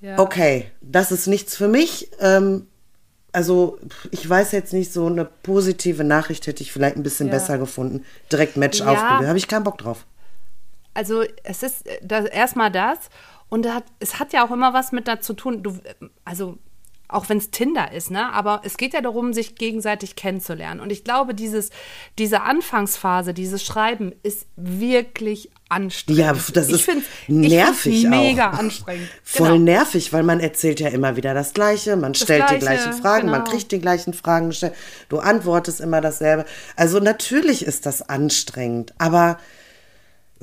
Ja. 0.00 0.18
Okay, 0.18 0.70
das 0.80 1.10
ist 1.12 1.26
nichts 1.26 1.56
für 1.56 1.68
mich. 1.68 2.10
Ähm, 2.20 2.66
also, 3.32 3.78
ich 4.10 4.28
weiß 4.28 4.52
jetzt 4.52 4.72
nicht, 4.72 4.92
so 4.92 5.06
eine 5.06 5.24
positive 5.24 6.04
Nachricht 6.04 6.46
hätte 6.46 6.62
ich 6.62 6.72
vielleicht 6.72 6.96
ein 6.96 7.02
bisschen 7.02 7.26
Ja. 7.28 7.34
besser 7.34 7.58
gefunden. 7.58 8.04
Direkt 8.32 8.56
Match 8.56 8.80
Ja. 8.80 8.86
aufgelöst. 8.92 9.28
Habe 9.28 9.38
ich 9.38 9.48
keinen 9.48 9.64
Bock 9.64 9.78
drauf. 9.78 10.06
Also 10.98 11.22
es 11.44 11.62
ist 11.62 11.86
äh, 11.86 12.00
das, 12.02 12.24
erstmal 12.24 12.72
das 12.72 12.98
und 13.48 13.64
da 13.64 13.74
hat, 13.74 13.84
es 14.00 14.18
hat 14.18 14.32
ja 14.32 14.44
auch 14.44 14.50
immer 14.50 14.74
was 14.74 14.90
mit 14.90 15.06
dazu 15.06 15.32
tun. 15.32 15.62
Du, 15.62 15.78
also 16.24 16.58
auch 17.06 17.28
wenn 17.30 17.38
es 17.38 17.50
Tinder 17.50 17.92
ist, 17.92 18.10
ne? 18.10 18.30
Aber 18.34 18.60
es 18.64 18.76
geht 18.76 18.92
ja 18.92 19.00
darum, 19.00 19.32
sich 19.32 19.54
gegenseitig 19.54 20.14
kennenzulernen. 20.14 20.80
Und 20.80 20.90
ich 20.90 21.04
glaube, 21.04 21.34
dieses, 21.34 21.70
diese 22.18 22.42
Anfangsphase, 22.42 23.32
dieses 23.32 23.64
Schreiben 23.64 24.12
ist 24.22 24.46
wirklich 24.56 25.50
anstrengend. 25.70 26.20
Ja, 26.20 26.34
das 26.52 26.68
ich 26.68 26.86
ist 26.86 26.90
nervig 27.28 28.02
find's 28.02 28.10
mega 28.10 28.50
auch. 28.50 28.54
anstrengend. 28.58 29.08
Voll 29.22 29.52
Genau. 29.52 29.58
nervig, 29.60 30.12
weil 30.12 30.22
man 30.22 30.40
erzählt 30.40 30.80
ja 30.80 30.88
immer 30.88 31.16
wieder 31.16 31.32
das 31.32 31.54
Gleiche, 31.54 31.96
man 31.96 32.14
stellt 32.14 32.50
die 32.50 32.58
Gleiche, 32.58 32.82
gleichen 32.82 32.92
Fragen, 33.00 33.30
man 33.30 33.44
genau. 33.44 33.56
kriegt 33.56 33.72
die 33.72 33.80
gleichen 33.80 34.12
Fragen 34.12 34.48
gestellt, 34.48 34.74
du 35.08 35.18
antwortest 35.18 35.80
immer 35.80 36.02
dasselbe. 36.02 36.44
Also 36.76 36.98
natürlich 36.98 37.64
ist 37.64 37.86
das 37.86 38.02
anstrengend, 38.06 38.92
aber 38.98 39.38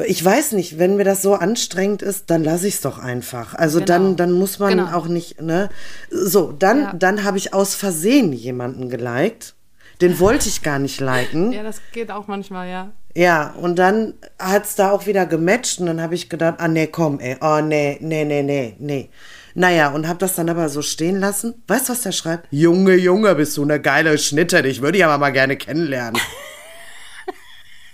ich 0.05 0.23
weiß 0.23 0.51
nicht, 0.53 0.77
wenn 0.79 0.97
mir 0.97 1.03
das 1.05 1.21
so 1.21 1.35
anstrengend 1.35 2.01
ist, 2.01 2.29
dann 2.29 2.43
lasse 2.43 2.67
ich 2.67 2.75
es 2.75 2.81
doch 2.81 2.99
einfach. 2.99 3.53
Also 3.53 3.79
Genau. 3.79 3.87
dann, 3.87 4.15
dann 4.17 4.31
muss 4.33 4.59
man 4.59 4.71
Genau. 4.77 4.91
auch 4.93 5.07
nicht, 5.07 5.41
ne? 5.41 5.69
So, 6.11 6.51
dann, 6.51 6.81
Ja. 6.81 6.93
dann 6.93 7.23
habe 7.23 7.37
ich 7.37 7.53
aus 7.53 7.75
Versehen 7.75 8.33
jemanden 8.33 8.89
geliked. 8.89 9.53
Den 10.01 10.19
wollte 10.19 10.49
ich 10.49 10.61
gar 10.61 10.77
nicht 10.79 10.99
liken. 10.99 11.53
Ja, 11.53 11.63
das 11.63 11.79
geht 11.93 12.11
auch 12.11 12.27
manchmal, 12.27 12.67
ja. 12.69 12.91
Ja, 13.15 13.51
und 13.61 13.77
dann 13.79 14.13
hat's 14.37 14.75
da 14.75 14.91
auch 14.91 15.05
wieder 15.07 15.25
gematcht 15.25 15.79
und 15.79 15.85
dann 15.85 16.01
habe 16.01 16.15
ich 16.15 16.27
gedacht, 16.29 16.55
ah 16.57 16.67
nee, 16.67 16.87
komm, 16.87 17.21
ey, 17.21 17.37
oh 17.39 17.61
nee, 17.61 17.97
nee, 18.01 18.25
nee, 18.25 18.43
nee, 18.43 18.75
nee. 18.77 19.09
Naja, 19.53 19.87
und 19.91 20.05
habe 20.09 20.19
das 20.19 20.35
dann 20.35 20.49
aber 20.49 20.67
so 20.67 20.81
stehen 20.81 21.17
lassen. 21.21 21.63
Weißt 21.67 21.87
du, 21.87 21.93
was 21.93 22.01
der 22.01 22.11
schreibt? 22.11 22.45
Junge, 22.51 22.95
Junge, 22.95 23.33
bist 23.35 23.55
du 23.55 23.63
eine 23.63 23.79
geile 23.79 24.17
Schnitte, 24.17 24.61
dich 24.63 24.81
würde 24.81 24.97
ich 24.97 25.05
aber 25.05 25.17
mal 25.17 25.31
gerne 25.31 25.55
kennenlernen. 25.55 26.19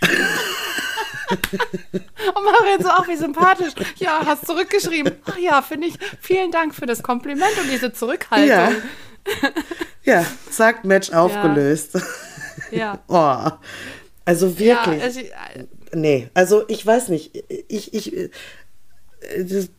Und 1.93 2.43
Marit 2.43 2.81
so, 2.83 2.89
auch 2.89 3.07
wie 3.07 3.15
sympathisch. 3.15 3.73
Ja, 3.97 4.21
hast 4.25 4.45
zurückgeschrieben. 4.45 5.13
Ach 5.25 5.37
ja, 5.37 5.61
finde 5.61 5.87
ich, 5.87 5.95
vielen 6.19 6.51
Dank 6.51 6.75
für 6.75 6.85
das 6.85 7.03
Kompliment 7.03 7.57
und 7.61 7.69
diese 7.71 7.93
Zurückhaltung. 7.93 8.49
Ja. 8.49 8.71
Ja, 10.03 10.25
zack, 10.49 10.83
Match 10.83 11.11
aufgelöst. 11.11 11.93
Ja. 12.71 12.99
Oh. 13.07 13.49
Also 14.23 14.57
wirklich. 14.57 14.99
Ja, 14.99 15.03
also, 15.03 15.21
Nee, 15.93 16.29
also 16.33 16.63
ich 16.67 16.85
weiß 16.85 17.09
nicht. 17.09 17.43
Ich, 17.67 17.93
ich, 17.93 18.31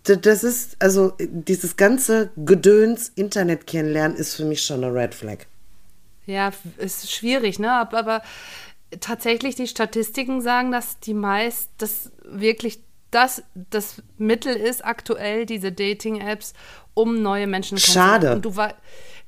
das, 0.05 0.45
ist, 0.45 0.77
also 0.79 1.15
dieses 1.19 1.77
ganze 1.77 2.31
Gedöns 2.37 3.11
Internet 3.15 3.67
kennenlernen 3.67 4.17
ist 4.17 4.35
für 4.35 4.45
mich 4.45 4.63
schon 4.63 4.85
eine 4.85 4.95
Red 4.95 5.15
Flag. 5.15 5.39
Ja, 6.27 6.53
ist 6.79 7.11
schwierig, 7.11 7.59
ne? 7.59 7.73
Aber, 7.73 7.99
aber 7.99 8.23
tatsächlich 9.01 9.55
die 9.55 9.67
Statistiken 9.67 10.41
sagen, 10.41 10.73
dass 10.73 10.99
die 11.01 11.15
meist, 11.15 11.71
das 11.79 12.11
wirklich 12.25 12.81
das, 13.11 13.43
das 13.55 14.03
Mittel 14.17 14.55
ist 14.57 14.85
aktuell, 14.85 15.45
diese 15.45 15.71
Dating-Apps, 15.71 16.55
um 16.95 17.21
neue 17.23 17.47
Menschen 17.47 17.77
Schade. 17.79 18.33
Und 18.35 18.43
du 18.45 18.57
wei- 18.57 18.75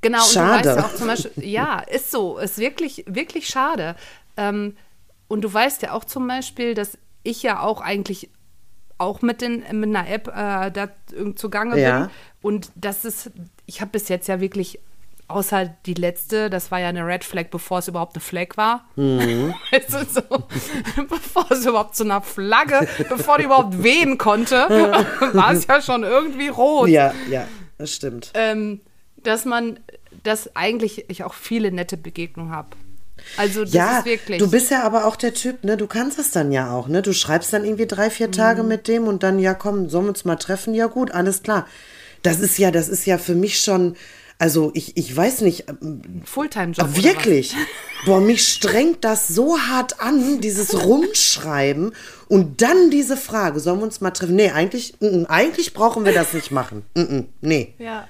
genau, 0.00 0.24
und 0.24 0.32
Schade. 0.32 0.62
du 0.62 0.68
weißt 0.68 0.78
ja 0.78 0.86
auch 0.86 0.94
zum 0.94 1.06
Beispiel, 1.06 1.32
ja, 1.44 1.80
ist 1.80 2.10
so, 2.10 2.38
ist 2.38 2.56
wirklich, 2.58 3.04
wirklich 3.06 3.46
schade. 3.46 3.94
Ähm, 4.38 4.76
und 5.28 5.42
du 5.42 5.52
weißt 5.52 5.82
ja 5.82 5.92
auch 5.92 6.04
zum 6.04 6.26
Beispiel, 6.28 6.74
dass 6.74 6.96
ich 7.24 7.42
ja 7.42 7.60
auch 7.60 7.80
eigentlich 7.82 8.30
auch 8.96 9.20
mit, 9.22 9.40
den, 9.42 9.64
mit 9.78 9.94
einer 9.94 10.08
App 10.08 10.28
äh, 10.28 10.70
da 10.70 10.88
irgend 11.12 11.38
zugange 11.38 11.78
Ja. 11.80 12.00
bin. 12.04 12.10
Und 12.40 12.70
das 12.76 13.04
ist, 13.04 13.30
ich 13.66 13.80
habe 13.82 13.90
bis 13.90 14.08
jetzt 14.08 14.28
ja 14.28 14.40
wirklich, 14.40 14.78
außer 15.28 15.74
die 15.86 15.94
letzte, 15.94 16.50
das 16.50 16.70
war 16.70 16.80
ja 16.80 16.88
eine 16.88 17.06
Red 17.06 17.24
Flag, 17.24 17.46
bevor 17.50 17.78
es 17.78 17.88
überhaupt 17.88 18.14
eine 18.14 18.20
Flag 18.20 18.56
war. 18.56 18.84
Mhm. 18.96 19.54
Weißt 19.70 19.92
du, 19.92 20.04
so, 20.04 20.22
bevor 21.08 21.50
es 21.50 21.64
überhaupt 21.64 21.96
zu 21.96 22.04
einer 22.04 22.22
Flagge, 22.22 22.86
bevor 23.08 23.38
die 23.38 23.44
überhaupt 23.44 23.82
wehen 23.82 24.18
konnte, 24.18 24.56
war 25.32 25.52
es 25.52 25.66
ja 25.66 25.80
schon 25.80 26.02
irgendwie 26.04 26.48
rot. 26.48 26.88
Ja, 26.88 27.12
ja, 27.30 27.46
das 27.78 27.92
stimmt. 27.94 28.30
Ähm, 28.34 28.80
dass 29.22 29.44
man, 29.44 29.80
dass 30.22 30.54
eigentlich 30.54 31.08
ich 31.08 31.24
auch 31.24 31.34
viele 31.34 31.72
nette 31.72 31.96
Begegnungen 31.96 32.52
habe. 32.54 32.68
Also 33.38 33.62
das 33.64 33.72
ja, 33.72 33.98
ist 34.00 34.04
wirklich. 34.04 34.38
du 34.38 34.50
bist 34.50 34.70
ja 34.70 34.82
aber 34.82 35.06
auch 35.06 35.16
der 35.16 35.32
Typ, 35.32 35.64
ne? 35.64 35.76
Du 35.78 35.86
kannst 35.86 36.18
es 36.18 36.30
dann 36.32 36.52
ja 36.52 36.72
auch, 36.72 36.88
ne? 36.88 37.00
Du 37.00 37.14
schreibst 37.14 37.52
dann 37.54 37.64
irgendwie 37.64 37.86
drei, 37.86 38.10
vier 38.10 38.30
Tage 38.30 38.62
Mhm. 38.62 38.68
mit 38.68 38.88
dem 38.88 39.06
und 39.06 39.22
dann, 39.22 39.38
ja 39.38 39.54
komm, 39.54 39.88
sollen 39.88 40.04
wir 40.04 40.08
uns 40.10 40.24
mal 40.26 40.36
treffen? 40.36 40.74
Ja 40.74 40.86
gut, 40.88 41.10
alles 41.12 41.42
klar. 41.42 41.66
Das 42.22 42.40
ist 42.40 42.58
ja, 42.58 42.70
das 42.70 42.88
ist 42.88 43.06
ja 43.06 43.16
für 43.16 43.34
mich 43.34 43.60
schon, 43.60 43.96
also 44.38 44.72
ich, 44.74 44.96
ich 44.96 45.16
weiß 45.16 45.42
nicht, 45.42 45.64
Fulltime-Job. 46.24 46.84
oder 46.84 46.96
Wirklich. 46.96 47.54
Boah, 48.04 48.20
mich 48.20 48.46
strengt 48.46 49.04
das 49.04 49.28
so 49.28 49.58
hart 49.58 50.00
an, 50.00 50.40
dieses 50.40 50.84
Rumschreiben 50.84 51.92
und 52.28 52.60
dann 52.60 52.90
diese 52.90 53.16
Frage, 53.16 53.60
sollen 53.60 53.78
wir 53.78 53.84
uns 53.84 54.00
mal 54.00 54.10
treffen? 54.10 54.36
Nee, 54.36 54.50
eigentlich, 54.50 54.96
mm, 55.00 55.06
mm, 55.06 55.26
eigentlich 55.26 55.72
brauchen 55.72 56.04
wir 56.04 56.12
das 56.12 56.34
nicht 56.34 56.50
machen. 56.50 56.84
Mm, 56.94 57.00
mm, 57.00 57.26
nee. 57.40 57.74
Ja. 57.78 58.08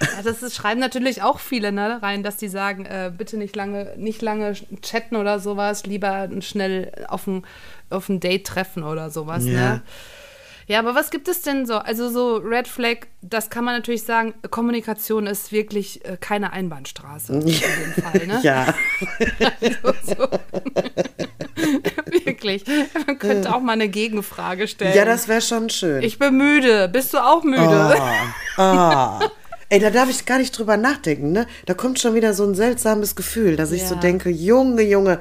Ja, 0.00 0.22
das 0.22 0.42
ist, 0.44 0.54
schreiben 0.54 0.78
natürlich 0.78 1.22
auch 1.22 1.40
viele 1.40 1.72
ne, 1.72 2.00
rein, 2.00 2.22
dass 2.22 2.36
die 2.36 2.48
sagen, 2.48 2.84
äh, 2.84 3.10
bitte 3.16 3.36
nicht 3.36 3.56
lange, 3.56 3.94
nicht 3.96 4.22
lange 4.22 4.52
chatten 4.80 5.16
oder 5.16 5.40
sowas, 5.40 5.86
lieber 5.86 6.28
schnell 6.40 6.92
auf 7.08 7.26
ein, 7.26 7.44
auf 7.90 8.08
ein 8.08 8.20
Date 8.20 8.46
treffen 8.46 8.84
oder 8.84 9.10
sowas. 9.10 9.44
Ja. 9.44 9.52
Ne? 9.52 9.82
Ja, 10.68 10.78
aber 10.80 10.94
was 10.94 11.10
gibt 11.10 11.28
es 11.28 11.40
denn 11.40 11.64
so? 11.64 11.74
Also 11.78 12.10
so 12.10 12.36
Red 12.36 12.68
Flag, 12.68 13.06
das 13.22 13.48
kann 13.48 13.64
man 13.64 13.74
natürlich 13.74 14.02
sagen, 14.04 14.34
Kommunikation 14.50 15.26
ist 15.26 15.50
wirklich 15.50 16.04
äh, 16.04 16.18
keine 16.20 16.52
Einbahnstraße 16.52 17.32
in 17.32 17.40
dem 17.46 17.54
Fall. 18.02 18.26
Ne? 18.26 18.40
Ja. 18.42 18.74
Also 19.60 19.94
so. 20.06 20.28
wirklich. 22.24 22.64
Man 23.06 23.18
könnte 23.18 23.54
auch 23.54 23.60
mal 23.60 23.72
eine 23.72 23.88
Gegenfrage 23.88 24.68
stellen. 24.68 24.94
Ja, 24.94 25.04
das 25.04 25.26
wäre 25.26 25.40
schon 25.40 25.70
schön. 25.70 26.02
ich 26.02 26.18
bin 26.18 26.36
müde. 26.36 26.88
Bist 26.88 27.14
du 27.14 27.18
auch 27.18 27.42
müde? 27.44 27.60
Ah, 27.62 28.32
ah. 28.58 29.20
Ey, 29.70 29.80
da 29.80 29.90
darf 29.90 30.08
ich 30.08 30.24
gar 30.24 30.38
nicht 30.38 30.56
drüber 30.56 30.76
nachdenken, 30.76 31.32
ne? 31.32 31.46
Da 31.66 31.74
kommt 31.74 31.98
schon 31.98 32.14
wieder 32.14 32.32
so 32.32 32.44
ein 32.44 32.54
seltsames 32.54 33.16
Gefühl, 33.16 33.56
dass 33.56 33.72
ich 33.72 33.84
so 33.84 33.94
Ja. 33.96 34.00
denke, 34.00 34.30
Junge, 34.30 34.82
Junge, 34.82 35.20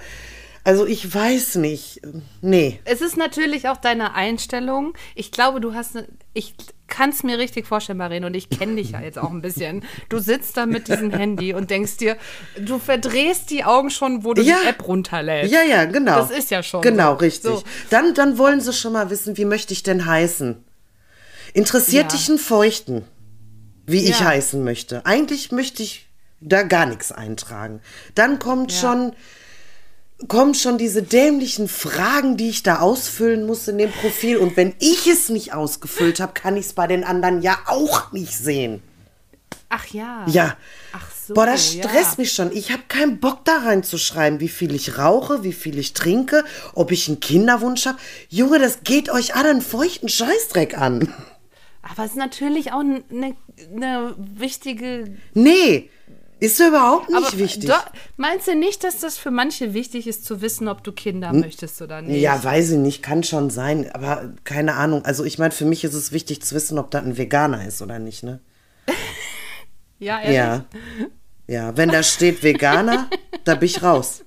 also 0.68 0.86
ich 0.86 1.14
weiß 1.14 1.56
nicht. 1.56 2.02
Nee. 2.42 2.80
Es 2.84 3.00
ist 3.00 3.16
natürlich 3.16 3.70
auch 3.70 3.78
deine 3.78 4.16
Einstellung. 4.16 4.94
Ich 5.16 5.32
glaube, 5.32 5.62
du 5.62 5.74
hast, 5.74 5.96
ne, 5.96 6.08
ich 6.34 6.56
kann 6.88 7.10
es 7.12 7.24
mir 7.24 7.38
richtig 7.38 7.66
vorstellen, 7.66 7.98
Maren, 8.00 8.26
und 8.26 8.34
ich 8.34 8.50
kenne 8.50 8.76
dich 8.76 8.92
ja 8.92 9.00
jetzt 9.00 9.18
auch 9.18 9.32
ein 9.32 9.42
bisschen. 9.42 9.84
Du 10.10 10.20
sitzt 10.20 10.58
da 10.58 10.66
mit 10.66 10.90
diesem 10.90 11.12
Handy 11.12 11.54
und 11.54 11.70
denkst 11.70 11.98
dir, 11.98 12.18
du 12.60 12.80
verdrehst 12.80 13.50
die 13.50 13.64
Augen 13.64 13.90
schon, 13.90 14.26
wo 14.26 14.34
du 14.34 14.42
Ja. 14.42 14.58
die 14.62 14.68
App 14.68 14.86
runterlädst. 14.88 15.54
Ja, 15.54 15.62
ja, 15.64 15.86
genau. 15.86 16.16
Das 16.20 16.32
ist 16.32 16.52
ja 16.52 16.62
schon 16.62 16.82
Genau, 16.82 17.14
so. 17.14 17.20
richtig. 17.20 17.50
So. 17.52 17.64
Dann, 17.90 18.14
dann 18.14 18.38
wollen 18.38 18.60
sie 18.60 18.74
schon 18.74 18.92
mal 18.94 19.10
wissen, 19.10 19.38
wie 19.38 19.46
möchte 19.46 19.72
ich 19.74 19.84
denn 19.84 20.06
heißen? 20.06 20.64
Interessiert 21.54 22.12
Ja. 22.12 22.18
dich 22.18 22.28
ein 22.30 22.38
Feuchten, 22.38 23.06
wie 23.86 24.04
ich 24.04 24.20
Ja. 24.20 24.26
heißen 24.28 24.62
möchte? 24.64 25.06
Eigentlich 25.06 25.52
möchte 25.54 25.82
ich 25.82 26.08
da 26.42 26.64
gar 26.64 26.86
nichts 26.86 27.12
eintragen. 27.14 27.80
Dann 28.16 28.38
kommt 28.38 28.72
schon 28.74 29.14
kommen 30.28 30.56
schon 30.56 30.78
diese 30.78 31.04
dämlichen 31.04 31.68
Fragen, 31.68 32.38
die 32.38 32.50
ich 32.50 32.64
da 32.64 32.80
ausfüllen 32.80 33.46
muss 33.46 33.68
in 33.68 33.78
dem 33.78 33.92
Profil. 33.92 34.38
Und 34.38 34.58
wenn 34.58 34.74
ich 34.80 35.08
es 35.08 35.30
nicht 35.30 35.54
ausgefüllt 35.54 36.20
habe, 36.20 36.34
kann 36.34 36.58
ich 36.58 36.68
es 36.68 36.74
bei 36.74 36.88
den 36.88 37.04
anderen 37.04 37.42
ja 37.42 37.60
auch 37.68 38.12
nicht 38.12 38.34
sehen. 38.34 38.82
Ach 39.70 39.86
ja. 39.88 40.26
Ja. 40.28 40.58
Ach 40.94 41.12
so. 41.12 41.34
Boah, 41.34 41.46
das 41.46 41.74
stresst 41.74 42.14
ja. 42.14 42.16
mich 42.18 42.32
schon. 42.32 42.52
Ich 42.52 42.72
habe 42.72 42.84
keinen 42.88 43.20
Bock 43.20 43.46
da 43.46 43.60
reinzuschreiben, 43.60 44.40
wie 44.40 44.48
viel 44.48 44.74
ich 44.74 44.98
rauche, 44.98 45.44
wie 45.44 45.54
viel 45.54 45.78
ich 45.78 45.94
trinke, 45.94 46.44
ob 46.74 46.92
ich 46.92 47.08
einen 47.08 47.20
Kinderwunsch 47.20 47.86
habe. 47.86 47.98
Junge, 48.30 48.60
das 48.60 48.84
geht 48.84 49.10
euch 49.10 49.36
alle 49.36 49.50
einen 49.50 49.62
feuchten 49.62 50.10
Scheißdreck 50.10 50.78
an. 50.78 51.14
Aber 51.82 52.06
es 52.06 52.12
ist 52.12 52.18
natürlich 52.18 52.72
auch 52.72 52.80
eine 52.80 53.04
ne 53.72 54.16
wichtige. 54.18 55.18
Nee, 55.34 55.90
ist 56.40 56.60
überhaupt 56.60 57.10
nicht 57.10 57.18
aber 57.18 57.38
wichtig. 57.38 57.70
Do, 57.70 57.74
meinst 58.18 58.48
du 58.48 58.56
nicht, 58.56 58.84
dass 58.84 59.00
das 59.00 59.18
für 59.18 59.32
manche 59.32 59.74
wichtig 59.74 60.08
ist, 60.08 60.26
zu 60.26 60.42
wissen, 60.42 60.68
ob 60.68 60.84
du 60.84 60.92
Kinder 60.92 61.34
möchtest 61.34 61.82
oder 61.82 62.02
nicht? 62.02 62.22
Ja, 62.22 62.44
weiß 62.44 62.72
ich 62.72 62.78
nicht, 62.78 63.02
kann 63.02 63.24
schon 63.24 63.50
sein, 63.50 63.92
aber 63.92 64.34
keine 64.44 64.76
Ahnung. 64.76 65.04
Also 65.06 65.24
ich 65.24 65.40
meine, 65.40 65.52
für 65.52 65.66
mich 65.66 65.84
ist 65.84 65.94
es 65.94 66.12
wichtig 66.12 66.44
zu 66.44 66.54
wissen, 66.56 66.78
ob 66.78 66.92
das 66.92 67.04
ein 67.04 67.18
Veganer 67.18 67.66
ist 67.68 67.82
oder 67.82 68.00
nicht, 68.00 68.24
ne? 68.24 68.40
Ja, 70.00 70.20
ehrlich? 70.20 70.36
Ja. 70.36 70.66
Ja, 71.48 71.76
wenn 71.76 71.90
da 71.90 72.04
steht 72.04 72.44
Veganer, 72.44 73.10
da 73.46 73.56
bin 73.56 73.66
ich 73.66 73.82
raus. 73.82 74.24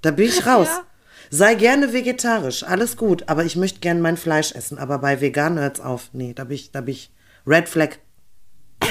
Da 0.00 0.10
bin 0.10 0.26
ich 0.26 0.44
raus. 0.46 0.66
Ja. 0.68 0.84
Sei 1.30 1.54
gerne 1.54 1.92
vegetarisch, 1.92 2.64
alles 2.64 2.96
gut, 2.96 3.28
aber 3.28 3.44
ich 3.44 3.56
möchte 3.56 3.80
gerne 3.80 4.00
mein 4.00 4.16
Fleisch 4.16 4.52
essen. 4.52 4.78
Aber 4.78 4.98
bei 4.98 5.20
vegan 5.20 5.58
hört's 5.58 5.80
auf. 5.80 6.10
Nee, 6.12 6.34
da 6.34 6.44
bin 6.44 6.56
ich, 6.56 6.72
da 6.72 6.80
bin 6.80 6.94
ich. 6.94 7.10
Red 7.46 7.68
Flag. 7.68 7.98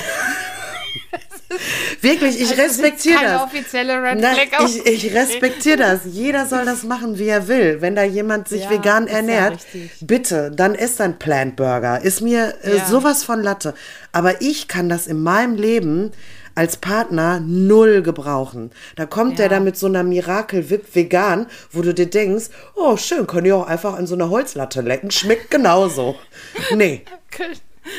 Wirklich, 2.02 2.42
ich 2.42 2.50
Also 2.50 2.62
respektiere 2.62 3.16
keine 3.18 3.34
das. 3.34 3.44
offizielle 3.44 4.02
Red 4.04 4.18
Na, 4.20 4.34
Flag 4.34 4.66
ich, 4.68 4.86
ich 5.06 5.14
respektiere 5.14 5.78
das. 5.78 6.00
Jeder 6.06 6.46
soll 6.48 6.66
das 6.66 6.84
machen, 6.84 7.18
wie 7.20 7.28
er 7.28 7.48
will. 7.48 7.82
Wenn 7.82 7.96
da 7.96 8.04
jemand 8.04 8.48
sich 8.48 8.64
Ja, 8.64 8.70
vegan 8.72 9.08
ja 9.08 9.14
ernährt, 9.14 9.54
richtig. 9.74 9.92
bitte, 10.02 10.52
dann 10.52 10.76
ess 10.76 11.00
ein 11.00 11.20
Plant 11.20 11.56
Burger. 11.56 12.02
Ist 12.02 12.22
mir 12.22 12.56
äh, 12.64 12.78
Ja. 12.78 12.86
sowas 12.86 13.24
von 13.24 13.42
Latte. 13.44 13.74
Aber 14.12 14.42
ich 14.42 14.68
kann 14.68 14.90
das 14.90 15.08
in 15.08 15.22
meinem 15.22 15.56
Leben 15.56 16.12
als 16.54 16.76
Partner 16.78 17.40
null 17.40 18.02
gebrauchen. 18.02 18.72
Da 18.98 19.06
kommt 19.06 19.40
der 19.40 19.46
Ja. 19.46 19.52
da 19.52 19.60
mit 19.62 19.78
so 19.78 19.86
einer 19.88 20.04
Miracle 20.04 20.70
Whip 20.70 20.94
vegan, 20.94 21.46
wo 21.72 21.82
du 21.82 21.94
dir 21.94 22.08
denkst, 22.08 22.46
oh 22.76 22.98
schön, 22.98 23.26
kann 23.26 23.46
ich 23.46 23.54
auch 23.54 23.68
einfach 23.68 23.94
an 23.98 24.06
so 24.06 24.16
einer 24.16 24.30
Holzlatte 24.30 24.82
lecken, 24.82 25.12
schmeckt 25.12 25.50
genauso. 25.52 26.16
Nee, 26.76 27.04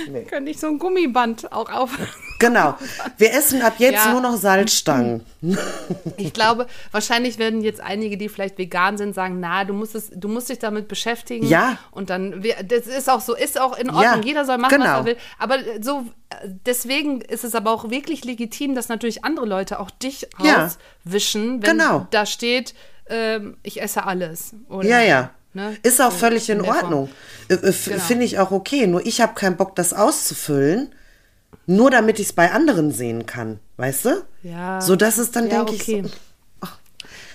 Kön 0.06 0.26
Könnte 0.28 0.50
ich 0.50 0.58
so 0.60 0.68
ein 0.68 0.78
Gummiband 0.78 1.50
auch 1.52 1.70
auf. 1.70 1.90
genau. 2.38 2.76
Wir 3.18 3.32
essen 3.32 3.62
ab 3.62 3.74
jetzt 3.78 4.04
Ja. 4.04 4.12
nur 4.12 4.20
noch 4.20 4.36
Salzstangen. 4.36 5.24
Ich 6.16 6.32
glaube, 6.32 6.66
wahrscheinlich 6.92 7.38
werden 7.38 7.62
jetzt 7.62 7.80
einige, 7.80 8.16
die 8.16 8.28
vielleicht 8.28 8.58
vegan 8.58 8.96
sind, 8.96 9.12
sagen, 9.14 9.40
na, 9.40 9.64
du 9.64 9.72
musst 9.74 9.94
es, 9.94 10.10
du 10.14 10.28
musst 10.28 10.48
dich 10.48 10.58
damit 10.60 10.86
beschäftigen. 10.88 11.46
Ja. 11.46 11.78
Und 11.90 12.10
dann, 12.10 12.44
das 12.64 12.86
ist 12.86 13.10
auch 13.10 13.20
so, 13.20 13.34
ist 13.34 13.60
auch 13.60 13.76
in 13.76 13.88
Ordnung. 13.90 14.04
Ja, 14.04 14.20
Jeder 14.24 14.44
soll 14.44 14.58
machen, 14.58 14.72
was 14.78 14.78
genau. 14.84 14.98
er 14.98 15.04
will. 15.04 15.16
Aber 15.38 15.56
so, 15.80 16.06
deswegen 16.66 17.20
ist 17.22 17.42
es 17.44 17.54
aber 17.54 17.72
auch 17.72 17.90
wirklich 17.90 18.24
legitim, 18.24 18.74
dass 18.74 18.88
natürlich 18.88 19.24
andere 19.24 19.46
Leute 19.46 19.80
auch 19.80 19.90
dich 19.90 20.28
Ja. 20.40 20.70
rauswischen, 21.04 21.62
wenn 21.62 21.78
Genau. 21.78 22.06
da 22.10 22.24
steht, 22.26 22.74
ähm, 23.08 23.56
ich 23.62 23.82
esse 23.82 24.04
alles. 24.04 24.54
Oder, 24.68 24.88
Ja, 24.88 25.00
ja. 25.00 25.30
Ne? 25.54 25.76
Ist 25.82 26.00
auch 26.00 26.10
So 26.12 26.18
völlig 26.18 26.48
in, 26.50 26.64
Form. 26.64 26.76
Ordnung. 26.76 27.10
Äh, 27.48 27.54
äh, 27.54 27.72
Genau. 27.84 28.00
Finde 28.00 28.24
ich 28.24 28.38
auch 28.38 28.50
okay. 28.50 28.86
Nur 28.86 29.04
ich 29.06 29.20
habe 29.20 29.34
keinen 29.34 29.56
Bock, 29.56 29.74
das 29.76 29.92
auszufüllen, 29.92 30.94
nur 31.66 31.90
damit 31.90 32.18
ich 32.18 32.26
es 32.26 32.32
bei 32.32 32.50
anderen 32.52 32.90
sehen 32.92 33.26
kann. 33.26 33.60
Weißt 33.76 34.04
du? 34.06 34.24
Ja. 34.42 34.80
So 34.80 34.96
dass 34.96 35.18
es 35.18 35.30
dann, 35.30 35.48
Ja, 35.48 35.64
denke 35.64 35.72
okay. 35.72 36.02
ich, 36.06 36.10
so, 36.12 36.68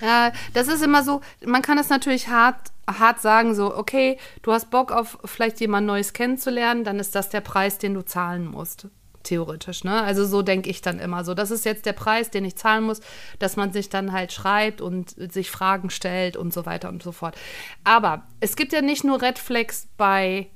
Ja, 0.06 0.32
das 0.54 0.68
ist 0.68 0.84
immer 0.84 1.04
so, 1.04 1.22
man 1.46 1.62
kann 1.62 1.78
es 1.78 1.90
natürlich 1.90 2.28
hart, 2.28 2.72
hart 2.88 3.20
sagen, 3.22 3.56
so, 3.56 3.76
okay, 3.76 4.18
du 4.44 4.52
hast 4.52 4.70
Bock 4.70 4.92
auf 4.92 5.18
vielleicht 5.26 5.60
jemand 5.60 5.88
Neues 5.88 6.14
kennenzulernen, 6.14 6.84
dann 6.84 7.00
ist 7.00 7.16
das 7.16 7.30
der 7.30 7.42
Preis, 7.42 7.78
den 7.80 7.94
du 7.96 8.02
zahlen 8.06 8.46
musst. 8.46 8.88
Theoretisch, 9.28 9.84
ne? 9.84 10.02
Also 10.04 10.26
so 10.26 10.42
denke 10.42 10.70
ich 10.70 10.82
dann 10.82 11.00
immer 11.00 11.24
so. 11.26 11.34
Das 11.34 11.52
ist 11.52 11.66
jetzt 11.66 11.86
der 11.86 11.94
Preis, 11.94 12.30
den 12.30 12.46
ich 12.46 12.56
zahlen 12.56 12.84
muss, 12.86 13.02
dass 13.40 13.56
man 13.58 13.74
sich 13.74 13.90
dann 13.90 14.12
halt 14.14 14.32
schreibt 14.32 14.80
und 14.82 15.16
sich 15.32 15.52
Fragen 15.52 15.90
stellt 15.90 16.38
und 16.38 16.54
so 16.54 16.66
weiter 16.66 16.88
und 16.90 17.04
so 17.04 17.12
fort. 17.12 17.36
Aber 17.84 18.24
es 18.40 18.56
gibt 18.56 18.72
ja 18.74 18.82
nicht 18.82 19.04
nur 19.04 19.22
Red 19.22 19.38
Flags 19.40 19.88
bei 19.98 20.48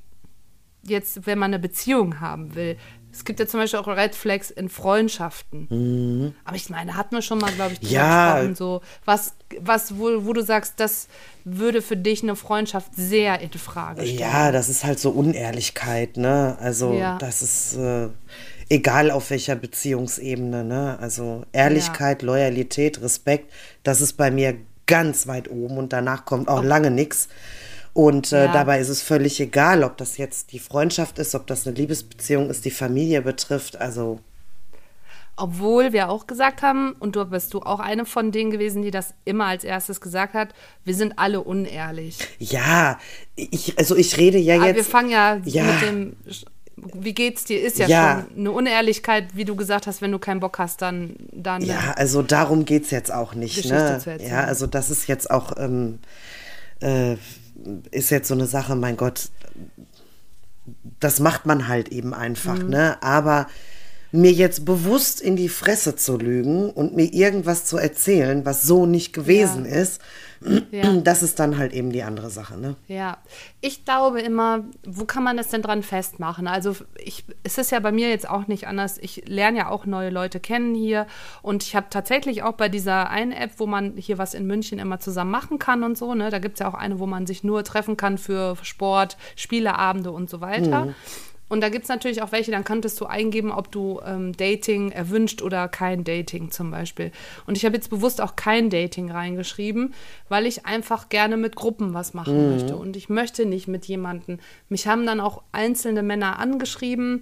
jetzt, 0.84 1.26
wenn 1.26 1.38
man 1.38 1.52
eine 1.54 1.60
Beziehung 1.60 2.20
haben 2.22 2.56
will. 2.56 2.78
Es 3.14 3.26
gibt 3.26 3.42
ja 3.42 3.46
zum 3.46 3.60
Beispiel 3.60 3.78
auch 3.80 3.88
Red 3.88 4.16
Flags 4.16 4.50
in 4.52 4.70
Freundschaften. 4.70 6.34
Aber 6.46 6.56
ich 6.56 6.70
meine, 6.70 6.96
hatten 6.96 7.14
wir 7.14 7.22
schon 7.22 7.40
mal, 7.40 7.52
glaube 7.52 7.74
ich, 7.74 7.82
Mhm. 7.82 7.90
Ja. 7.90 8.34
gesprochen, 8.36 8.56
so 8.56 8.82
was, 9.04 9.34
was 9.60 9.98
wo, 10.00 10.26
wo 10.26 10.32
du 10.32 10.42
sagst, 10.44 10.76
das 10.78 11.10
würde 11.44 11.82
für 11.82 11.98
dich 11.98 12.24
eine 12.24 12.38
Freundschaft 12.38 12.96
sehr 12.96 13.42
in 13.42 13.52
Frage 13.52 14.02
stellen. 14.04 14.18
ja, 14.18 14.52
das 14.54 14.70
ist 14.70 14.86
halt 14.86 14.98
so 15.00 15.10
Unehrlichkeit, 15.10 16.16
ne? 16.16 16.58
Also 16.62 16.94
Ja. 16.94 17.18
das 17.18 17.42
ist 17.42 17.76
äh, 17.76 18.08
egal 18.72 19.12
auf 19.12 19.30
welcher 19.30 19.56
Beziehungsebene, 19.56 20.64
ne? 20.64 20.98
Also 21.00 21.44
Ehrlichkeit, 21.52 22.22
Loyalität, 22.22 23.02
Respekt, 23.02 23.52
das 23.84 24.02
ist 24.02 24.14
bei 24.14 24.32
mir 24.32 24.56
ganz 24.88 25.28
weit 25.28 25.50
oben 25.50 25.78
und 25.78 25.94
danach 25.94 26.26
kommt 26.26 26.48
auch 26.48 26.64
lange 26.64 26.90
nichts. 26.92 27.28
Und 27.94 28.32
äh, 28.32 28.46
Ja. 28.46 28.52
dabei 28.54 28.80
ist 28.80 28.90
es 28.90 29.02
völlig 29.02 29.40
egal, 29.42 29.84
ob 29.84 29.98
das 29.98 30.18
jetzt 30.18 30.54
die 30.54 30.60
Freundschaft 30.60 31.20
ist, 31.20 31.36
ob 31.36 31.46
das 31.48 31.68
eine 31.68 31.76
Liebesbeziehung 31.76 32.50
ist, 32.50 32.64
die 32.64 32.72
Familie 32.72 33.22
betrifft. 33.22 33.76
Also 33.76 34.20
Obwohl 35.36 35.92
wir 35.92 36.10
auch 36.10 36.26
gesagt 36.28 36.62
haben, 36.62 36.94
und 37.00 37.16
du 37.16 37.26
bist 37.26 37.54
du 37.54 37.60
auch 37.62 37.80
eine 37.80 38.06
von 38.06 38.32
denen 38.32 38.52
gewesen, 38.52 38.82
die 38.84 38.92
das 38.92 39.14
immer 39.26 39.46
als 39.48 39.64
erstes 39.64 40.00
gesagt 40.00 40.34
hat, 40.34 40.50
wir 40.86 40.94
sind 40.96 41.18
alle 41.20 41.42
unehrlich. 41.42 42.18
ja, 42.40 42.98
ich, 43.36 43.78
also 43.78 43.96
ich 43.98 44.18
rede 44.18 44.38
ja 44.38 44.56
Aber 44.56 44.68
jetzt. 44.68 44.76
wir 44.78 44.84
fangen 44.86 45.10
ja, 45.10 45.40
Ja. 45.46 45.64
mit 45.64 45.82
dem 45.82 46.16
wie 46.94 47.14
geht's 47.14 47.44
dir? 47.46 47.62
Ist 47.62 47.78
ja, 47.80 47.88
Ja. 47.88 48.26
schon 48.30 48.40
eine 48.40 48.52
Unehrlichkeit, 48.52 49.36
wie 49.36 49.46
du 49.46 49.56
gesagt 49.56 49.88
hast, 49.88 50.02
wenn 50.02 50.12
du 50.12 50.20
keinen 50.20 50.40
Bock 50.40 50.58
hast, 50.60 50.82
dann. 50.82 51.16
dann 51.32 51.62
Ja, 51.62 51.94
also 51.96 52.22
darum 52.22 52.66
geht 52.66 52.86
es 52.86 52.92
jetzt 52.92 53.14
auch 53.14 53.34
nicht. 53.36 53.56
Geschichte 53.56 54.02
Ne? 54.06 54.18
Ja, 54.28 54.44
also 54.46 54.68
das 54.68 54.90
ist 54.90 55.08
jetzt 55.08 55.30
auch, 55.30 55.54
ähm, 55.58 56.00
äh, 56.82 57.16
ist 57.92 58.10
jetzt 58.10 58.28
so 58.28 58.34
eine 58.34 58.48
Sache, 58.48 58.76
mein 58.76 58.98
Gott, 58.98 59.30
das 61.00 61.20
macht 61.20 61.46
man 61.46 61.68
halt 61.68 61.90
eben 61.90 62.14
einfach, 62.14 62.62
Mhm. 62.64 62.70
ne? 62.70 62.98
Aber 63.04 63.48
mir 64.12 64.32
jetzt 64.32 64.66
bewusst 64.66 65.22
in 65.22 65.36
die 65.36 65.50
Fresse 65.50 65.96
zu 65.96 66.18
lügen 66.18 66.70
und 66.70 66.96
mir 66.96 67.14
irgendwas 67.14 67.66
zu 67.66 67.78
erzählen, 67.78 68.46
was 68.46 68.64
so 68.64 68.86
nicht 68.86 69.14
gewesen 69.14 69.66
Ja. 69.66 69.72
ist, 69.76 70.02
Ja. 70.72 70.94
das 71.04 71.24
ist 71.24 71.40
dann 71.40 71.58
halt 71.58 71.74
eben 71.74 71.92
die 71.92 72.04
andere 72.04 72.30
Sache, 72.30 72.58
ne? 72.58 72.76
Ja, 72.88 73.18
ich 73.62 73.86
glaube 73.86 74.22
immer, 74.22 74.64
wo 74.86 75.06
kann 75.06 75.24
man 75.24 75.38
das 75.38 75.50
denn 75.50 75.62
dran 75.62 75.84
festmachen? 75.84 76.48
Also 76.48 76.76
ich, 76.98 77.26
es 77.44 77.58
ist 77.58 77.72
ja 77.72 77.80
bei 77.80 77.92
mir 77.92 78.10
jetzt 78.10 78.30
auch 78.30 78.48
nicht 78.48 78.68
anders. 78.68 78.98
Ich 78.98 79.28
lerne 79.28 79.60
ja 79.60 79.70
auch 79.70 79.86
neue 79.86 80.10
Leute 80.10 80.40
kennen 80.40 80.74
hier 80.74 81.08
und 81.42 81.64
ich 81.64 81.76
habe 81.76 81.88
tatsächlich 81.90 82.44
auch 82.44 82.54
bei 82.54 82.70
dieser 82.70 83.10
einen 83.10 83.32
App, 83.32 83.52
wo 83.58 83.68
man 83.68 83.96
hier 83.98 84.18
was 84.18 84.34
in 84.34 84.48
München 84.48 84.80
immer 84.80 85.00
zusammen 85.00 85.32
machen 85.32 85.60
kann 85.60 85.84
und 85.84 85.98
so, 85.98 86.16
ne, 86.16 86.30
da 86.30 86.40
gibt 86.40 86.56
es 86.56 86.60
ja 86.60 86.68
auch 86.68 86.74
eine, 86.74 87.00
wo 87.00 87.06
man 87.06 87.28
sich 87.28 87.44
nur 87.44 87.64
treffen 87.64 87.98
kann 87.98 88.18
für 88.18 88.56
Sport, 88.62 89.18
Spieleabende 89.36 90.12
und 90.12 90.30
so 90.30 90.42
weiter. 90.42 90.88
Und 91.52 91.60
da 91.60 91.68
gibt 91.68 91.84
es 91.84 91.90
natürlich 91.90 92.22
auch 92.22 92.32
welche, 92.32 92.50
dann 92.50 92.64
könntest 92.64 93.02
du 93.02 93.08
eingeben, 93.08 93.52
ob 93.52 93.74
du 93.74 94.00
ähm, 94.06 94.32
Dating 94.32 94.90
erwünscht 94.90 95.42
oder 95.42 95.68
kein 95.68 96.06
Dating 96.06 96.50
zum 96.50 96.72
Beispiel. 96.72 97.12
Und 97.46 97.58
ich 97.58 97.66
habe 97.66 97.76
jetzt 97.76 97.90
bewusst 97.90 98.22
auch 98.22 98.38
kein 98.38 98.70
Dating 98.70 99.12
reingeschrieben, 99.12 99.94
weil 100.30 100.46
ich 100.46 100.66
einfach 100.66 101.10
gerne 101.10 101.36
mit 101.36 101.58
Gruppen 101.58 101.94
was 101.94 102.14
machen 102.14 102.52
möchte. 102.52 102.78
Und 102.78 102.96
ich 102.96 103.10
möchte 103.10 103.46
nicht 103.46 103.68
mit 103.68 103.84
jemandem. 103.84 104.40
Mich 104.70 104.88
haben 104.88 105.06
dann 105.06 105.20
auch 105.20 105.44
einzelne 105.52 106.04
Männer 106.04 106.40
angeschrieben, 106.40 107.20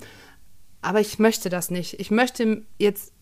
aber 0.84 1.00
ich 1.00 1.18
möchte 1.18 1.50
das 1.50 1.72
nicht. 1.72 2.00
Ich 2.00 2.12
möchte 2.12 2.62
jetzt 2.78 3.14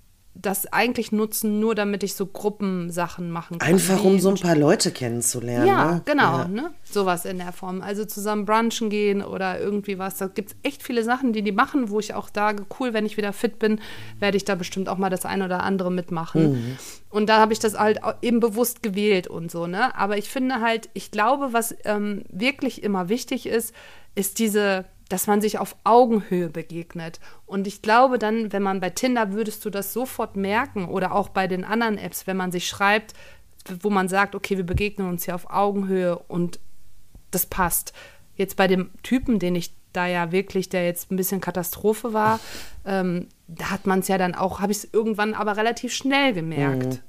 das 0.42 0.72
eigentlich 0.72 1.12
nutzen, 1.12 1.60
nur 1.60 1.74
damit 1.76 2.04
ich 2.04 2.14
so 2.14 2.26
Gruppensachen 2.26 3.32
machen 3.32 3.58
kann. 3.60 3.74
Einfach 3.74 4.04
um 4.04 4.20
so 4.20 4.30
ein 4.30 4.36
paar 4.36 4.56
Leute 4.56 4.92
kennenzulernen. 4.92 5.68
ja, 5.68 5.92
ne? 5.96 6.02
genau, 6.06 6.38
Ja. 6.40 6.48
ne? 6.48 6.72
Sowas 6.84 7.26
in 7.26 7.38
der 7.40 7.52
Form. 7.52 7.82
Also 7.82 8.06
zusammen 8.06 8.46
brunchen 8.46 8.90
gehen 8.90 9.24
oder 9.24 9.60
irgendwie 9.60 9.98
was. 9.98 10.18
Da 10.18 10.28
gibt 10.28 10.52
es 10.52 10.56
echt 10.64 10.84
viele 10.84 11.04
Sachen, 11.04 11.34
die 11.34 11.42
die 11.42 11.52
machen, 11.52 11.90
wo 11.90 12.00
ich 12.00 12.14
auch 12.14 12.30
sage, 12.34 12.66
cool, 12.80 12.94
wenn 12.94 13.06
ich 13.06 13.18
wieder 13.18 13.34
fit 13.34 13.60
bin, 13.60 13.80
werde 14.20 14.38
ich 14.38 14.46
da 14.46 14.56
bestimmt 14.56 14.90
auch 14.90 14.98
mal 14.98 15.10
das 15.10 15.26
ein 15.26 15.42
oder 15.42 15.64
andere 15.64 15.92
mitmachen. 15.92 16.52
Mhm. 16.52 16.78
Und 17.10 17.30
da 17.30 17.40
habe 17.40 17.54
ich 17.54 17.60
das 17.60 17.78
halt 17.78 18.00
eben 18.22 18.40
bewusst 18.40 18.84
gewählt 18.84 19.28
und 19.28 19.50
so, 19.50 19.66
ne? 19.66 19.96
Aber 19.96 20.18
ich 20.18 20.30
finde 20.30 20.62
halt, 20.62 20.90
ich 20.94 21.10
glaube, 21.10 21.54
was 21.54 21.76
ähm, 21.86 22.24
wirklich 22.30 22.84
immer 22.84 23.10
wichtig 23.10 23.48
ist, 23.48 23.74
ist 24.14 24.40
diese 24.40 24.86
dass 25.10 25.28
man 25.28 25.42
sich 25.42 25.60
auf 25.60 25.76
Augenhöhe 25.84 26.50
begegnet. 26.50 27.20
Und 27.46 27.68
ich 27.68 27.82
glaube 27.82 28.20
dann, 28.20 28.52
wenn 28.52 28.64
man 28.64 28.80
bei 28.80 28.90
Tinder 28.90 29.32
würdest 29.34 29.64
du 29.66 29.70
das 29.70 29.94
sofort 29.94 30.36
merken 30.36 30.86
oder 30.86 31.14
auch 31.14 31.30
bei 31.30 31.48
den 31.48 31.64
anderen 31.64 31.98
Apps, 31.98 32.28
wenn 32.28 32.38
man 32.38 32.52
sich 32.52 32.68
schreibt, 32.68 33.14
wo 33.82 33.90
man 33.90 34.08
sagt, 34.08 34.36
okay, 34.36 34.58
wir 34.58 34.66
begegnen 34.66 35.10
uns 35.10 35.26
hier 35.26 35.36
auf 35.36 35.50
Augenhöhe 35.50 36.18
und 36.18 36.60
das 37.32 37.46
passt. 37.46 37.94
Jetzt 38.36 38.56
bei 38.56 38.68
dem 38.68 38.92
Typen, 39.04 39.40
den 39.40 39.56
ich 39.56 39.74
da 39.94 40.08
ja 40.08 40.32
wirklich, 40.32 40.70
der 40.70 40.86
jetzt 40.86 41.12
ein 41.12 41.16
bisschen 41.16 41.42
Katastrophe 41.42 42.14
war, 42.14 42.40
ähm, 42.86 43.28
da 43.48 43.72
hat 43.72 43.88
man 43.88 44.00
es 44.00 44.08
ja 44.08 44.18
dann 44.18 44.36
auch, 44.36 44.60
habe 44.60 44.72
ich 44.72 44.80
es 44.80 44.94
irgendwann 44.94 45.34
aber 45.34 45.58
relativ 45.58 45.94
schnell 45.94 46.34
gemerkt. 46.34 47.02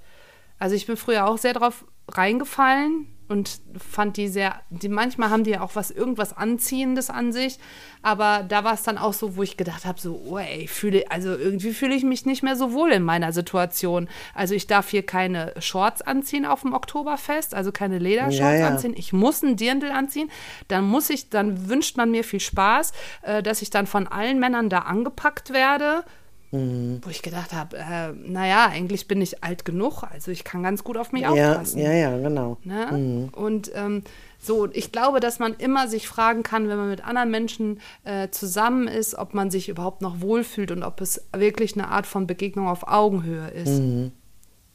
Also 0.58 0.74
ich 0.74 0.87
bin 0.87 0.96
früher 0.96 1.26
auch 1.26 1.38
sehr 1.38 1.52
drauf 1.52 1.84
reingefallen 2.08 3.06
und 3.28 3.60
fand 3.78 4.16
die 4.16 4.28
sehr, 4.28 4.60
die 4.70 4.88
manchmal 4.88 5.30
haben 5.30 5.44
die 5.44 5.50
ja 5.50 5.60
auch 5.60 5.74
was 5.74 5.90
irgendwas 5.90 6.36
Anziehendes 6.36 7.10
an 7.10 7.32
sich, 7.32 7.58
aber 8.02 8.44
da 8.48 8.64
war 8.64 8.74
es 8.74 8.82
dann 8.82 8.98
auch 8.98 9.12
so, 9.12 9.36
wo 9.36 9.42
ich 9.42 9.56
gedacht 9.56 9.84
habe, 9.84 10.00
so, 10.00 10.20
oh 10.26 10.38
ey, 10.38 10.62
ich 10.62 10.70
fühle, 10.70 11.04
also 11.10 11.30
irgendwie 11.30 11.72
fühle 11.72 11.94
ich 11.94 12.04
mich 12.04 12.26
nicht 12.26 12.42
mehr 12.42 12.56
so 12.56 12.72
wohl 12.72 12.90
in 12.90 13.02
meiner 13.02 13.32
Situation. 13.32 14.08
Also 14.34 14.54
ich 14.54 14.66
darf 14.66 14.88
hier 14.88 15.04
keine 15.04 15.52
Shorts 15.58 16.02
anziehen 16.02 16.46
auf 16.46 16.62
dem 16.62 16.72
Oktoberfest, 16.72 17.54
also 17.54 17.72
keine 17.72 17.98
Ledershorts 17.98 18.38
Ja, 18.38 18.54
ja. 18.54 18.68
anziehen. 18.68 18.94
Ich 18.96 19.12
muss 19.12 19.42
einen 19.42 19.56
Dirndl 19.56 19.90
anziehen. 19.90 20.30
Dann 20.68 20.84
muss 20.84 21.10
ich, 21.10 21.28
dann 21.28 21.68
wünscht 21.68 21.96
man 21.96 22.10
mir 22.10 22.24
viel 22.24 22.40
Spaß, 22.40 22.92
äh, 23.22 23.42
dass 23.42 23.62
ich 23.62 23.70
dann 23.70 23.86
von 23.86 24.06
allen 24.06 24.38
Männern 24.38 24.68
da 24.68 24.80
angepackt 24.80 25.52
werde. 25.52 26.04
Mhm. 26.50 27.00
Wo 27.04 27.11
ich 27.11 27.20
gedacht 27.22 27.52
habe, 27.52 27.76
äh, 27.76 28.12
naja, 28.12 28.66
eigentlich 28.70 29.06
bin 29.06 29.20
ich 29.20 29.44
alt 29.44 29.64
genug, 29.66 30.02
also 30.02 30.30
ich 30.30 30.44
kann 30.44 30.62
ganz 30.62 30.82
gut 30.82 30.96
auf 30.96 31.12
mich 31.12 31.22
Ja, 31.22 31.30
aufpassen. 31.30 31.78
ja, 31.78 31.92
ja, 31.92 32.16
genau. 32.18 32.56
Ne? 32.64 33.28
Und 33.32 33.70
ähm, 33.74 34.02
so, 34.38 34.66
ich 34.72 34.90
glaube, 34.90 35.20
dass 35.20 35.38
man 35.40 35.54
immer 35.54 35.88
sich 35.88 36.08
fragen 36.08 36.42
kann, 36.42 36.68
wenn 36.68 36.78
man 36.78 36.88
mit 36.88 37.04
anderen 37.04 37.30
Menschen 37.30 37.80
äh, 38.04 38.28
zusammen 38.30 38.88
ist, 38.88 39.14
ob 39.16 39.34
man 39.34 39.50
sich 39.50 39.68
überhaupt 39.68 40.00
noch 40.00 40.20
wohlfühlt 40.22 40.70
und 40.70 40.82
ob 40.82 41.00
es 41.02 41.22
wirklich 41.37 41.74
eine 41.74 41.88
Art 41.88 42.06
von 42.06 42.26
Begegnung 42.26 42.66
auf 42.68 42.87
Augenhöhe 42.88 43.48
ist, 43.48 43.82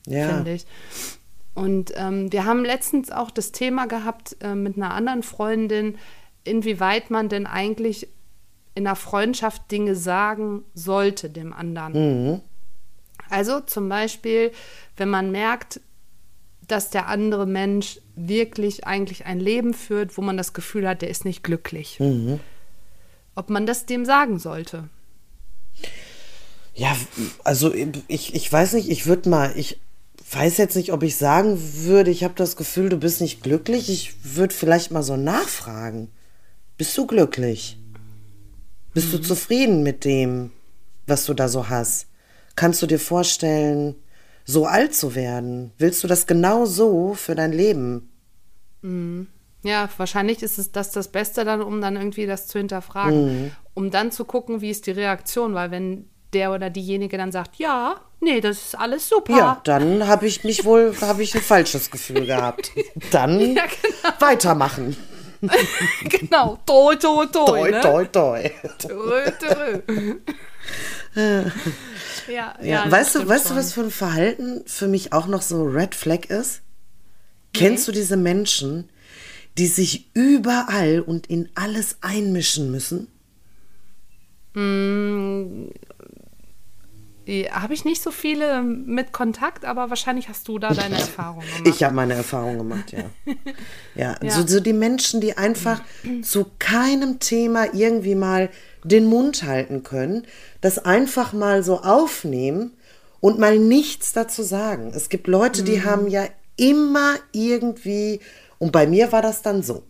Ja. 0.05 0.27
finde 0.27 0.53
ich. 0.53 0.65
Und 1.55 1.91
ähm, 1.95 2.31
wir 2.31 2.45
haben 2.45 2.65
letztens 2.65 3.12
auch 3.12 3.31
das 3.31 3.51
Thema 3.51 3.88
gehabt 3.88 4.36
äh, 4.41 4.53
mit 4.55 4.75
einer 4.77 4.93
anderen 4.93 5.23
Freundin, 5.23 5.97
inwieweit 6.43 7.09
man 7.09 7.29
denn 7.29 7.45
eigentlich 7.47 8.09
in 8.75 8.88
einer 8.88 8.95
Freundschaft 8.95 9.71
Dinge 9.71 9.95
sagen 9.95 10.63
sollte 10.73 11.29
dem 11.29 11.53
anderen. 11.53 12.41
Also 13.29 13.59
zum 13.62 13.89
Beispiel, 13.89 14.51
wenn 14.97 15.09
man 15.09 15.31
merkt, 15.31 15.79
dass 16.67 16.89
der 16.89 17.07
andere 17.07 17.45
Mensch 17.45 17.99
wirklich 18.15 18.86
eigentlich 18.86 19.25
ein 19.25 19.39
Leben 19.39 19.73
führt, 19.73 20.17
wo 20.17 20.21
man 20.21 20.38
das 20.38 20.53
Gefühl 20.53 20.88
hat, 20.88 21.01
der 21.01 21.09
ist 21.09 21.25
nicht 21.25 21.43
glücklich. 21.43 21.99
Ob 23.36 23.49
man 23.49 23.65
das 23.65 23.86
dem 23.86 24.05
sagen 24.05 24.39
sollte. 24.39 24.89
Ja, 26.75 26.95
also 27.43 27.73
ich, 28.07 28.33
ich 28.33 28.51
weiß 28.51 28.73
nicht, 28.73 28.89
ich 28.89 29.05
würde 29.05 29.29
mal, 29.29 29.53
ich 29.55 29.79
weiß 30.31 30.57
jetzt 30.57 30.75
nicht, 30.75 30.91
ob 30.91 31.03
ich 31.03 31.15
sagen 31.17 31.59
würde, 31.83 32.09
ich 32.09 32.23
habe 32.23 32.33
das 32.36 32.55
Gefühl, 32.55 32.89
du 32.89 32.97
bist 32.97 33.21
nicht 33.21 33.43
glücklich. 33.43 33.89
Ich 33.89 34.36
würde 34.36 34.53
vielleicht 34.53 34.91
mal 34.91 35.03
so 35.03 35.17
nachfragen. 35.17 36.09
Bist 36.77 36.97
du 36.97 37.05
glücklich? 37.05 37.77
Bist 38.93 39.12
du 39.12 39.17
zufrieden 39.19 39.84
mit 39.84 40.06
dem, 40.06 40.51
was 41.08 41.25
du 41.25 41.34
da 41.34 41.47
so 41.47 41.69
hast? 41.69 42.08
Kannst 42.56 42.82
du 42.82 42.88
dir 42.88 42.99
vorstellen, 42.99 43.95
so 44.45 44.65
alt 44.65 44.93
zu 44.93 45.15
werden? 45.15 45.71
Willst 45.77 46.03
du 46.03 46.08
das 46.08 46.27
genau 46.27 46.65
so 46.65 47.13
für 47.13 47.34
dein 47.34 47.51
Leben? 47.51 48.12
Ja, 49.63 49.89
wahrscheinlich 49.97 50.43
ist 50.43 50.60
es 50.60 50.71
das 50.71 50.91
das 50.91 51.08
Beste 51.08 51.45
dann, 51.45 51.62
um 51.62 51.82
dann 51.82 51.95
irgendwie 51.95 52.27
das 52.27 52.47
zu 52.47 52.60
hinterfragen. 52.60 53.51
Um 53.73 53.89
dann 53.89 54.12
zu 54.12 54.25
gucken, 54.25 54.62
wie 54.62 54.69
ist 54.69 54.86
die 54.86 54.91
Reaktion, 54.91 55.56
weil 55.56 55.71
wenn 55.71 56.10
der 56.34 56.51
oder 56.51 56.69
diejenige 56.69 57.17
dann 57.17 57.32
sagt, 57.32 57.56
ja, 57.56 57.95
nee, 58.19 58.41
das 58.41 58.58
ist 58.58 58.75
alles 58.75 59.08
super. 59.08 59.38
Ja, 59.38 59.62
dann 59.63 60.08
habe 60.08 60.27
ich 60.27 60.43
mich 60.43 60.65
wohl, 60.65 60.93
habe 61.01 61.23
ich 61.23 61.34
ein 61.36 61.41
falsches 61.41 61.91
Gefühl 61.91 62.25
gehabt. 62.25 62.71
Dann 63.12 63.39
genau. 63.39 63.62
weitermachen. 64.19 64.97
genau. 66.03 66.60
Toi, 66.65 66.95
toi, 66.95 67.25
toi. 67.25 67.45
Toi, 67.45 67.71
ne? 67.71 67.82
toi, 67.82 68.06
toi. 68.06 68.51
Toi, 68.79 69.32
toi. 69.39 69.84
ja, 71.15 71.51
ja, 72.27 72.56
Ja, 72.62 72.91
weißt 72.91 73.15
du, 73.15 73.27
weißt 73.27 73.51
du, 73.51 73.56
was 73.56 73.73
für 73.73 73.82
ein 73.82 73.91
Verhalten 73.91 74.63
für 74.65 74.88
mich 74.88 75.13
auch 75.13 75.27
noch 75.27 75.41
so 75.41 75.63
Red 75.63 75.95
Flag 75.95 76.25
ist? 76.29 76.62
Kennst 77.53 77.88
du 77.88 77.91
diese 77.91 78.17
Menschen, 78.17 78.89
die 79.58 79.67
sich 79.67 80.10
überall 80.13 81.01
und 81.01 81.27
in 81.27 81.49
alles 81.56 81.97
einmischen 82.01 82.71
müssen? 82.71 83.08
Habe 87.51 87.73
ich 87.73 87.86
nicht 87.86 88.01
so 88.01 88.12
viele 88.12 88.62
mit 88.62 89.13
Kontakt, 89.13 89.65
aber 89.65 89.89
wahrscheinlich 89.89 90.29
hast 90.29 90.47
du 90.47 90.59
da 90.59 90.73
deine 90.73 90.95
Erfahrungen 90.95 91.47
gemacht. 91.47 91.67
Ich 91.67 91.83
habe 91.83 91.95
meine 91.95 92.13
Erfahrung 92.15 92.57
gemacht, 92.57 92.91
ja. 92.91 93.03
ja, 93.95 94.15
Ja. 94.21 94.31
So, 94.31 94.45
so 94.45 94.59
die 94.59 94.73
Menschen, 94.73 95.21
die 95.21 95.38
einfach 95.38 95.81
zu 96.21 96.45
keinem 96.59 97.19
Thema 97.19 97.73
irgendwie 97.73 98.15
mal 98.15 98.49
den 98.83 99.05
Mund 99.05 99.43
halten 99.43 99.83
können, 99.83 100.27
das 100.62 100.79
einfach 100.79 101.33
mal 101.33 101.63
so 101.63 101.79
aufnehmen 101.79 102.73
und 103.19 103.39
mal 103.39 103.57
nichts 103.57 104.12
dazu 104.12 104.43
sagen. 104.43 104.91
Es 104.93 105.07
gibt 105.07 105.27
Leute, 105.27 105.63
die 105.63 105.83
haben 105.83 106.07
ja 106.07 106.25
immer 106.57 107.15
irgendwie, 107.31 108.19
und 108.59 108.71
bei 108.71 108.86
mir 108.86 109.12
war 109.12 109.21
das 109.21 109.41
dann 109.41 109.63
so. 109.63 109.83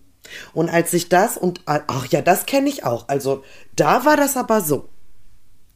Und 0.54 0.70
als 0.70 0.94
ich 0.94 1.10
das, 1.10 1.38
und 1.38 1.62
ach 1.66 2.06
ja, 2.08 2.22
das 2.22 2.46
kenne 2.46 2.70
ich 2.70 2.86
auch. 2.86 3.08
Also 3.10 3.44
da 3.76 4.06
war 4.06 4.18
das 4.18 4.38
aber 4.38 4.62
so. 4.62 4.90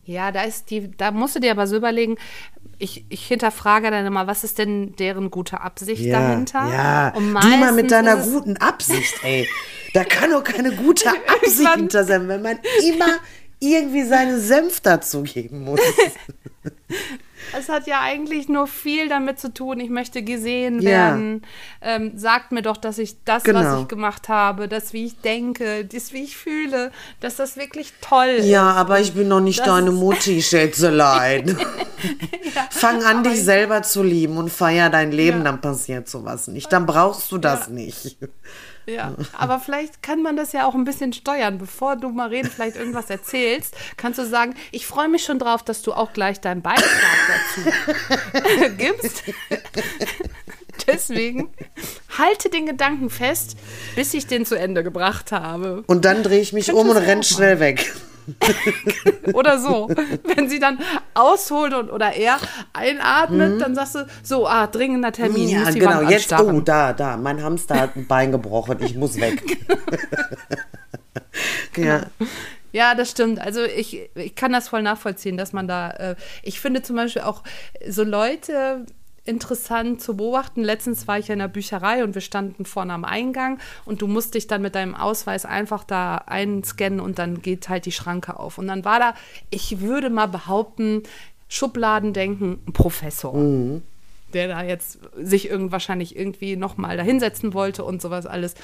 Ja, 0.07 0.31
da 0.31 0.43
ist 0.43 0.69
die, 0.69 0.89
da 0.95 1.11
musst 1.11 1.35
du 1.35 1.39
dir 1.41 1.51
aber 1.51 1.67
so 1.67 1.75
überlegen, 1.75 2.17
ich, 2.79 3.05
ich 3.09 3.27
hinterfrage 3.27 3.91
dann 3.91 4.05
immer, 4.05 4.25
was 4.25 4.43
ist 4.45 4.57
denn 4.57 4.95
deren 4.95 5.29
gute 5.31 5.59
Absicht 5.59 6.01
Ja, 6.03 6.19
dahinter? 6.19 6.69
ja. 6.71 7.09
Und 7.13 7.33
du 7.33 7.47
mal 7.57 7.73
mit 7.73 7.91
deiner 7.91 8.15
guten 8.17 8.55
Absicht, 8.57 9.15
ey. 9.23 9.47
Da 9.93 10.05
kann 10.05 10.31
doch 10.31 10.43
keine 10.43 10.71
gute 10.75 11.09
Absicht 11.09 11.75
hinter 11.75 12.05
sein, 12.05 12.27
wenn 12.29 12.41
man 12.41 12.57
immer 12.87 13.17
irgendwie 13.59 14.03
seinen 14.03 14.39
Senf 14.39 14.79
dazugeben 14.79 15.63
muss. 15.65 15.81
Es 17.55 17.69
hat 17.69 17.85
ja 17.87 18.01
eigentlich 18.01 18.49
nur 18.49 18.65
viel 18.67 19.09
damit 19.09 19.39
zu 19.39 19.53
tun, 19.53 19.79
ich 19.79 19.89
möchte 19.89 20.23
gesehen 20.23 20.81
Ja. 20.81 20.89
werden. 20.89 21.45
Ähm, 21.81 22.11
sagt 22.15 22.51
mir 22.51 22.61
doch, 22.61 22.77
dass 22.77 22.97
ich 22.97 23.23
das, 23.23 23.43
was 23.43 23.43
Genau. 23.43 23.81
ich 23.81 23.87
gemacht 23.87 24.29
habe, 24.29 24.67
das, 24.67 24.93
wie 24.93 25.05
ich 25.05 25.19
denke, 25.21 25.85
das, 25.85 26.13
wie 26.13 26.23
ich 26.23 26.35
fühle, 26.37 26.91
dass 27.19 27.35
das 27.35 27.57
wirklich 27.57 27.93
toll 28.01 28.25
ist. 28.27 28.45
Ja, 28.47 28.71
aber 28.71 28.99
ich 28.99 29.13
bin 29.13 29.27
noch 29.27 29.41
nicht 29.41 29.59
Das 29.59 29.67
deine 29.67 29.91
Mutti, 29.91 30.41
Schätzelein. 30.41 31.57
Fang 32.71 33.03
an, 33.03 33.23
dich 33.23 33.43
selber 33.43 33.81
zu 33.83 34.03
lieben 34.03 34.37
und 34.37 34.49
feier 34.49 34.89
dein 34.89 35.11
Leben, 35.11 35.39
Ja. 35.39 35.43
dann 35.45 35.61
passiert 35.61 36.07
sowas 36.09 36.47
nicht. 36.47 36.71
Dann 36.71 36.85
brauchst 36.85 37.31
du 37.31 37.37
das 37.37 37.69
nicht. 37.69 38.17
Ja, 38.87 39.15
aber 39.37 39.59
vielleicht 39.59 40.01
kann 40.01 40.21
man 40.21 40.37
das 40.37 40.53
ja 40.53 40.65
auch 40.65 40.73
ein 40.73 40.85
bisschen 40.85 41.11
steuern. 41.11 41.57
Bevor 41.57 41.97
du 41.97 42.09
Maren 42.09 42.45
vielleicht 42.45 42.77
irgendwas 42.77 43.09
erzählst, 43.09 43.75
kannst 43.97 44.17
du 44.17 44.25
sagen, 44.25 44.55
ich 44.71 44.87
freue 44.87 45.09
mich 45.09 45.25
schon 45.25 45.39
drauf, 45.39 45.61
dass 45.63 45.81
du 45.81 45.91
auch 45.91 46.13
gleich 46.13 46.39
deinen 46.39 46.61
Beitrag 46.61 46.87
dazu 47.55 48.69
gibst. 48.77 49.23
Deswegen 50.87 51.49
halte 52.17 52.49
den 52.49 52.65
Gedanken 52.65 53.09
fest, 53.09 53.57
bis 53.95 54.13
ich 54.13 54.25
den 54.27 54.45
zu 54.45 54.55
Ende 54.55 54.83
gebracht 54.83 55.33
habe. 55.33 55.83
Und 55.87 56.05
dann 56.05 56.23
drehe 56.23 56.39
ich 56.39 56.53
mich 56.53 56.67
Könntest 56.67 56.81
um 56.83 56.89
und 56.89 56.95
du 56.95 57.01
auch 57.01 57.05
renn 57.07 57.17
machen. 57.19 57.23
schnell 57.23 57.59
weg. 57.59 57.93
Oder 59.33 59.59
so. 59.59 59.89
Wenn 60.23 60.49
sie 60.49 60.59
dann 60.59 60.79
ausholt 61.13 61.73
und, 61.73 61.89
oder 61.89 62.13
er 62.13 62.37
einatmet, 62.73 63.61
dann 63.61 63.73
sagst 63.75 63.95
du, 63.95 64.07
so, 64.23 64.47
ah, 64.47 64.67
dringender 64.67 65.11
Termin, 65.11 65.47
Ja, 65.47 65.59
muss 65.59 65.73
die 65.73 65.79
genau. 65.79 65.91
Wand 65.97 66.09
Jetzt, 66.09 66.31
anstarren. 66.33 66.57
oh, 66.57 66.61
da, 66.61 66.93
da. 66.93 67.17
Mein 67.17 67.41
Hamster 67.41 67.79
hat 67.79 67.95
ein 67.95 68.07
Bein 68.07 68.31
gebrochen. 68.31 68.77
Ich 68.81 68.95
muss 68.95 69.19
weg. 69.19 69.57
Ja. 71.77 72.01
Ja, 72.73 72.95
das 72.95 73.09
stimmt. 73.09 73.39
Also 73.39 73.63
ich, 73.63 74.09
ich 74.15 74.35
kann 74.35 74.51
das 74.51 74.67
voll 74.69 74.81
nachvollziehen, 74.81 75.37
dass 75.37 75.53
man 75.53 75.67
da, 75.67 75.91
äh, 75.91 76.15
ich 76.43 76.59
finde 76.59 76.81
zum 76.81 76.95
Beispiel 76.95 77.21
auch 77.21 77.43
so 77.87 78.03
Leute 78.03 78.85
interessant 79.27 80.01
zu 80.01 80.17
beobachten. 80.17 80.63
Letztens 80.63 81.07
war 81.07 81.19
ich 81.19 81.27
ja 81.27 81.33
in 81.33 81.39
der 81.39 81.47
Bücherei 81.47 82.03
und 82.03 82.15
wir 82.15 82.21
standen 82.21 82.65
vorne 82.65 82.93
am 82.93 83.05
Eingang 83.05 83.59
und 83.85 84.01
du 84.01 84.07
musst 84.07 84.35
dich 84.35 84.47
dann 84.47 84.61
mit 84.61 84.75
deinem 84.75 84.95
Ausweis 84.95 85.45
einfach 85.45 85.83
da 85.83 86.15
einscannen 86.25 86.99
und 86.99 87.19
dann 87.19 87.41
geht 87.41 87.69
halt 87.69 87.85
die 87.85 87.91
Schranke 87.91 88.39
auf. 88.39 88.57
Und 88.57 88.67
dann 88.67 88.85
war 88.85 88.99
da, 88.99 89.13
ich 89.49 89.81
würde 89.81 90.09
mal 90.09 90.27
behaupten, 90.27 91.03
Schubladendenken, 91.49 92.59
ein 92.67 92.73
Professor. 92.73 93.33
Der 94.33 94.49
da 94.49 94.61
jetzt 94.61 94.99
sich 95.15 95.49
irgend 95.49 95.71
wahrscheinlich 95.71 96.17
irgendwie 96.17 96.57
nochmal 96.57 96.97
da 96.97 97.03
hinsetzen 97.03 97.53
wollte 97.53 97.85
und 97.85 98.01
sowas 98.01 98.25
alles. 98.25 98.55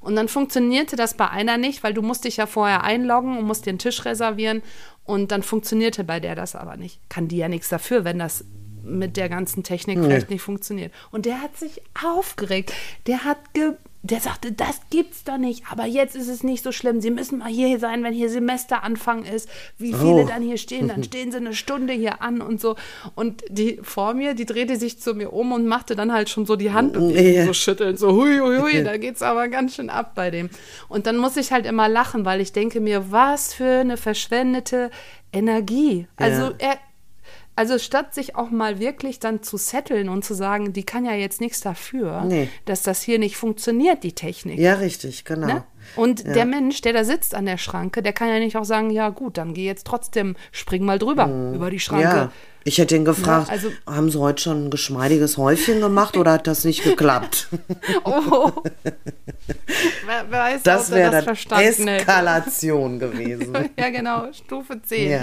Und 0.00 0.14
dann 0.14 0.28
funktionierte 0.28 0.94
das 0.94 1.14
bei 1.14 1.28
einer 1.28 1.58
nicht, 1.58 1.82
weil 1.82 1.92
du 1.92 2.02
musst 2.02 2.24
dich 2.24 2.36
ja 2.36 2.46
vorher 2.46 2.84
einloggen 2.84 3.36
und 3.36 3.44
musst 3.44 3.66
dir 3.66 3.70
einen 3.70 3.80
Tisch 3.80 4.04
reservieren. 4.04 4.62
Und 5.04 5.32
dann 5.32 5.42
funktionierte 5.42 6.04
bei 6.04 6.20
der 6.20 6.36
das 6.36 6.54
aber 6.54 6.76
nicht. 6.76 7.00
Kann 7.08 7.26
die 7.26 7.38
ja 7.38 7.48
nichts 7.48 7.68
dafür, 7.68 8.04
wenn 8.04 8.20
das 8.20 8.44
mit 8.84 9.16
der 9.16 9.28
ganzen 9.28 9.62
Technik 9.62 9.98
vielleicht 9.98 10.30
nicht 10.30 10.42
funktioniert. 10.42 10.92
Und 11.10 11.26
der 11.26 11.40
hat 11.40 11.56
sich 11.56 11.82
aufgeregt. 12.04 12.72
Der 13.06 13.24
hat 13.24 13.38
ge 13.54 13.72
der 14.04 14.20
sagte, 14.20 14.52
das 14.52 14.80
gibt's 14.90 15.24
doch 15.24 15.38
nicht, 15.38 15.64
aber 15.72 15.84
jetzt 15.84 16.14
ist 16.14 16.28
es 16.28 16.44
nicht 16.44 16.62
so 16.62 16.70
schlimm. 16.70 17.00
Sie 17.00 17.10
müssen 17.10 17.40
mal 17.40 17.48
hier 17.50 17.80
sein, 17.80 18.04
wenn 18.04 18.14
hier 18.14 18.30
Semesteranfang 18.30 19.24
ist. 19.24 19.48
Wie 19.76 19.92
viele 19.92 20.22
Oh. 20.22 20.24
dann 20.24 20.40
hier 20.40 20.56
stehen, 20.56 20.86
dann 20.86 21.02
stehen 21.04 21.32
sie 21.32 21.38
eine 21.38 21.52
Stunde 21.52 21.92
hier 21.92 22.22
an 22.22 22.40
und 22.40 22.60
so. 22.60 22.76
Und 23.16 23.42
die 23.48 23.80
vor 23.82 24.14
mir, 24.14 24.34
die 24.34 24.46
drehte 24.46 24.76
sich 24.76 25.00
zu 25.00 25.14
mir 25.14 25.32
um 25.32 25.50
und 25.50 25.66
machte 25.66 25.96
dann 25.96 26.12
halt 26.12 26.30
schon 26.30 26.46
so 26.46 26.54
die 26.54 26.70
Handbewegung, 26.70 27.34
Ja. 27.34 27.44
so 27.44 27.52
schütteln, 27.52 27.96
so 27.96 28.12
hui, 28.12 28.38
hui, 28.38 28.58
hui, 28.58 28.84
da 28.84 28.96
geht's 28.98 29.20
aber 29.20 29.48
ganz 29.48 29.74
schön 29.74 29.90
ab 29.90 30.12
bei 30.14 30.30
dem. 30.30 30.48
Und 30.88 31.06
dann 31.08 31.16
muss 31.18 31.36
ich 31.36 31.50
halt 31.50 31.66
immer 31.66 31.88
lachen, 31.88 32.24
weil 32.24 32.40
ich 32.40 32.52
denke 32.52 32.80
mir, 32.80 33.10
was 33.10 33.52
für 33.52 33.80
eine 33.80 33.96
verschwendete 33.96 34.90
Energie. 35.32 36.06
Also 36.16 36.42
Ja. 36.42 36.54
er, 36.58 36.78
also 37.58 37.76
statt 37.78 38.14
sich 38.14 38.36
auch 38.36 38.50
mal 38.50 38.78
wirklich 38.78 39.18
dann 39.18 39.42
zu 39.42 39.56
setteln 39.56 40.08
und 40.08 40.24
zu 40.24 40.32
sagen, 40.34 40.72
die 40.72 40.84
kann 40.84 41.04
ja 41.04 41.14
jetzt 41.14 41.40
nichts 41.40 41.60
dafür, 41.60 42.22
Nee. 42.24 42.48
dass 42.66 42.82
das 42.84 43.02
hier 43.02 43.18
nicht 43.18 43.36
funktioniert, 43.36 44.04
die 44.04 44.12
Technik. 44.12 44.60
Ja, 44.60 44.74
richtig, 44.74 45.24
genau. 45.24 45.46
Ne? 45.48 45.64
Und 45.96 46.24
der 46.24 46.44
Mensch, 46.44 46.82
der 46.82 46.92
da 46.92 47.02
sitzt 47.02 47.34
an 47.34 47.46
der 47.46 47.56
Schranke, 47.58 48.00
der 48.00 48.12
kann 48.12 48.28
ja 48.28 48.38
nicht 48.38 48.56
auch 48.56 48.64
sagen, 48.64 48.90
ja 48.90 49.08
gut, 49.08 49.38
dann 49.38 49.54
geh 49.54 49.64
jetzt 49.64 49.86
trotzdem, 49.88 50.36
spring 50.52 50.84
mal 50.84 51.00
drüber 51.00 51.26
über 51.52 51.68
die 51.70 51.80
Schranke. 51.80 52.06
Mhm. 52.06 52.14
Ja. 52.14 52.32
Ich 52.62 52.78
hätte 52.78 52.94
ihn 52.94 53.04
gefragt, 53.04 53.48
Ja, 53.48 53.54
also- 53.54 53.70
haben 53.86 54.10
Sie 54.10 54.20
heute 54.20 54.42
schon 54.42 54.66
ein 54.66 54.70
geschmeidiges 54.70 55.36
Häufchen 55.36 55.80
gemacht 55.80 56.16
oder 56.16 56.32
hat 56.32 56.46
das 56.46 56.64
nicht 56.64 56.84
geklappt? 56.84 57.48
Oh. 58.04 58.52
wer, 60.06 60.30
weiß, 60.30 60.62
Das 60.62 60.90
wäre 60.90 61.22
das 61.24 61.44
dann. 61.48 61.60
Eskalation 61.60 62.98
gewesen. 62.98 63.52
ja, 63.78 63.90
genau, 63.90 64.32
Stufe 64.32 64.80
10. 64.82 65.10
Ja. 65.10 65.20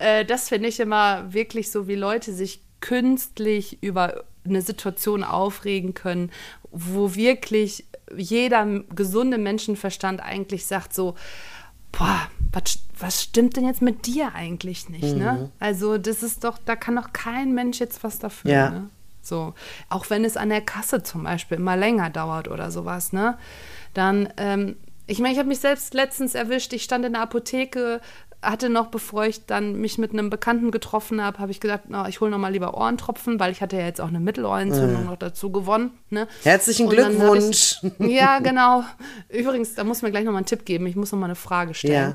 Äh, 0.00 0.24
das 0.24 0.48
finde 0.48 0.68
ich 0.68 0.80
immer 0.80 1.32
wirklich 1.32 1.70
so, 1.70 1.86
wie 1.86 1.94
Leute 1.94 2.32
sich 2.32 2.60
künstlich 2.80 3.82
über 3.82 4.24
eine 4.44 4.62
Situation 4.62 5.22
aufregen 5.22 5.92
können, 5.94 6.30
wo 6.70 7.14
wirklich 7.14 7.84
jeder 8.16 8.66
gesunde 8.94 9.38
Menschenverstand 9.38 10.20
eigentlich 10.20 10.66
sagt 10.66 10.94
so, 10.94 11.14
boah, 11.92 12.20
was, 12.52 12.78
was 12.98 13.22
stimmt 13.22 13.56
denn 13.56 13.66
jetzt 13.66 13.82
mit 13.82 14.06
dir 14.06 14.34
eigentlich 14.34 14.88
nicht, 14.88 15.14
Mhm. 15.14 15.18
ne? 15.22 15.50
Also 15.60 15.98
das 15.98 16.22
ist 16.22 16.42
doch, 16.44 16.58
da 16.64 16.74
kann 16.76 16.96
doch 16.96 17.12
kein 17.12 17.52
Mensch 17.54 17.78
jetzt 17.78 18.02
was 18.02 18.18
dafür, 18.18 18.50
Ja. 18.50 18.70
ne? 18.70 18.90
So, 19.22 19.52
auch 19.90 20.08
wenn 20.08 20.24
es 20.24 20.38
an 20.38 20.48
der 20.48 20.62
Kasse 20.62 21.02
zum 21.02 21.24
Beispiel 21.24 21.58
immer 21.58 21.76
länger 21.76 22.08
dauert 22.08 22.48
oder 22.48 22.70
sowas, 22.70 23.12
ne? 23.12 23.36
Dann, 23.92 24.32
ähm, 24.38 24.76
ich 25.06 25.18
meine, 25.18 25.32
ich 25.34 25.38
habe 25.38 25.48
mich 25.48 25.60
selbst 25.60 25.92
letztens 25.92 26.34
erwischt, 26.34 26.72
ich 26.72 26.82
stand 26.84 27.04
in 27.04 27.12
der 27.12 27.22
Apotheke, 27.22 28.00
hatte 28.42 28.70
noch, 28.70 28.86
bevor 28.86 29.26
ich 29.26 29.44
dann 29.46 29.80
mich 29.80 29.98
mit 29.98 30.12
einem 30.12 30.30
Bekannten 30.30 30.70
getroffen 30.70 31.22
habe, 31.22 31.38
habe 31.38 31.50
ich 31.50 31.60
gesagt, 31.60 31.84
na, 31.88 32.08
ich 32.08 32.20
hole 32.20 32.30
noch 32.30 32.38
mal 32.38 32.52
lieber 32.52 32.74
Ohrentropfen, 32.74 33.38
weil 33.38 33.52
ich 33.52 33.60
hatte 33.60 33.76
ja 33.76 33.84
jetzt 33.84 34.00
auch 34.00 34.08
eine 34.08 34.20
Mittelohrentzündung 34.20 35.04
noch 35.04 35.16
dazu 35.16 35.52
gewonnen. 35.52 35.90
Ne? 36.08 36.26
Herzlichen 36.42 36.88
Glückwunsch. 36.88 37.78
Ich, 37.98 38.06
ja, 38.10 38.38
genau. 38.38 38.84
Übrigens, 39.28 39.74
da 39.74 39.84
muss 39.84 40.02
mir 40.02 40.10
gleich 40.10 40.24
noch 40.24 40.32
mal 40.32 40.38
einen 40.38 40.46
Tipp 40.46 40.64
geben. 40.64 40.86
Ich 40.86 40.96
muss 40.96 41.12
noch 41.12 41.18
mal 41.18 41.26
eine 41.26 41.34
Frage 41.34 41.74
stellen. 41.74 42.14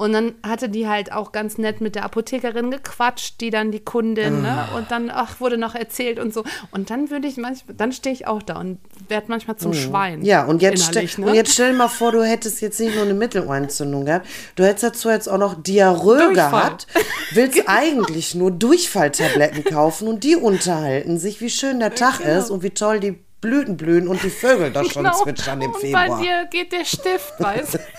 Und 0.00 0.14
dann 0.14 0.34
hatte 0.42 0.70
die 0.70 0.88
halt 0.88 1.12
auch 1.12 1.30
ganz 1.30 1.58
nett 1.58 1.82
mit 1.82 1.94
der 1.94 2.04
Apothekerin 2.04 2.70
gequatscht, 2.70 3.38
die 3.42 3.50
dann 3.50 3.70
die 3.70 3.80
Kundin, 3.80 4.40
ne? 4.40 4.66
Ah. 4.70 4.74
Und 4.74 4.90
dann, 4.90 5.10
ach, 5.12 5.40
wurde 5.40 5.58
noch 5.58 5.74
erzählt 5.74 6.18
und 6.18 6.32
so. 6.32 6.42
Und 6.70 6.88
dann 6.88 7.10
würde 7.10 7.28
ich 7.28 7.36
manchmal, 7.36 7.76
dann 7.76 7.92
stehe 7.92 8.14
ich 8.14 8.26
auch 8.26 8.42
da 8.42 8.58
und 8.58 8.78
werde 9.08 9.26
manchmal 9.28 9.56
zum 9.56 9.74
Schwein. 9.74 10.20
Mhm. 10.20 10.24
Ja, 10.24 10.44
und 10.44 10.62
jetzt, 10.62 10.86
stell, 10.86 11.06
ne? 11.18 11.26
und 11.26 11.34
jetzt 11.34 11.52
stell 11.52 11.72
dir 11.72 11.76
mal 11.76 11.88
vor, 11.88 12.12
du 12.12 12.24
hättest 12.24 12.62
jetzt 12.62 12.80
nicht 12.80 12.94
nur 12.94 13.04
eine 13.04 13.12
Mittelohrentzündung 13.12 14.06
gehabt, 14.06 14.26
du 14.56 14.64
hättest 14.64 14.84
dazu 14.84 15.10
jetzt 15.10 15.28
auch 15.28 15.36
noch 15.36 15.62
Diarrhoe 15.62 16.16
Durchfall. 16.16 16.34
gehabt, 16.34 16.86
willst 17.32 17.62
eigentlich 17.66 18.34
nur 18.34 18.52
Durchfalltabletten 18.52 19.64
kaufen 19.64 20.08
und 20.08 20.24
die 20.24 20.34
unterhalten 20.34 21.18
sich, 21.18 21.42
wie 21.42 21.50
schön 21.50 21.78
der 21.78 21.94
Tag 21.94 22.20
genau. 22.20 22.38
ist 22.38 22.48
und 22.48 22.62
wie 22.62 22.70
toll 22.70 23.00
die 23.00 23.18
Blüten 23.42 23.76
blühen 23.76 24.08
und 24.08 24.22
die 24.22 24.30
Vögel 24.30 24.70
da 24.70 24.82
schon 24.82 25.04
Genau. 25.04 25.22
zwitschern 25.22 25.60
im 25.60 25.72
und 25.72 25.78
Februar. 25.78 26.08
bei 26.08 26.22
dir 26.22 26.46
geht 26.50 26.72
der 26.72 26.86
Stift, 26.86 27.34
weißt 27.38 27.74
du? 27.74 27.78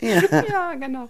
Ja. 0.00 0.20
Ja, 0.48 0.74
genau. 0.74 1.08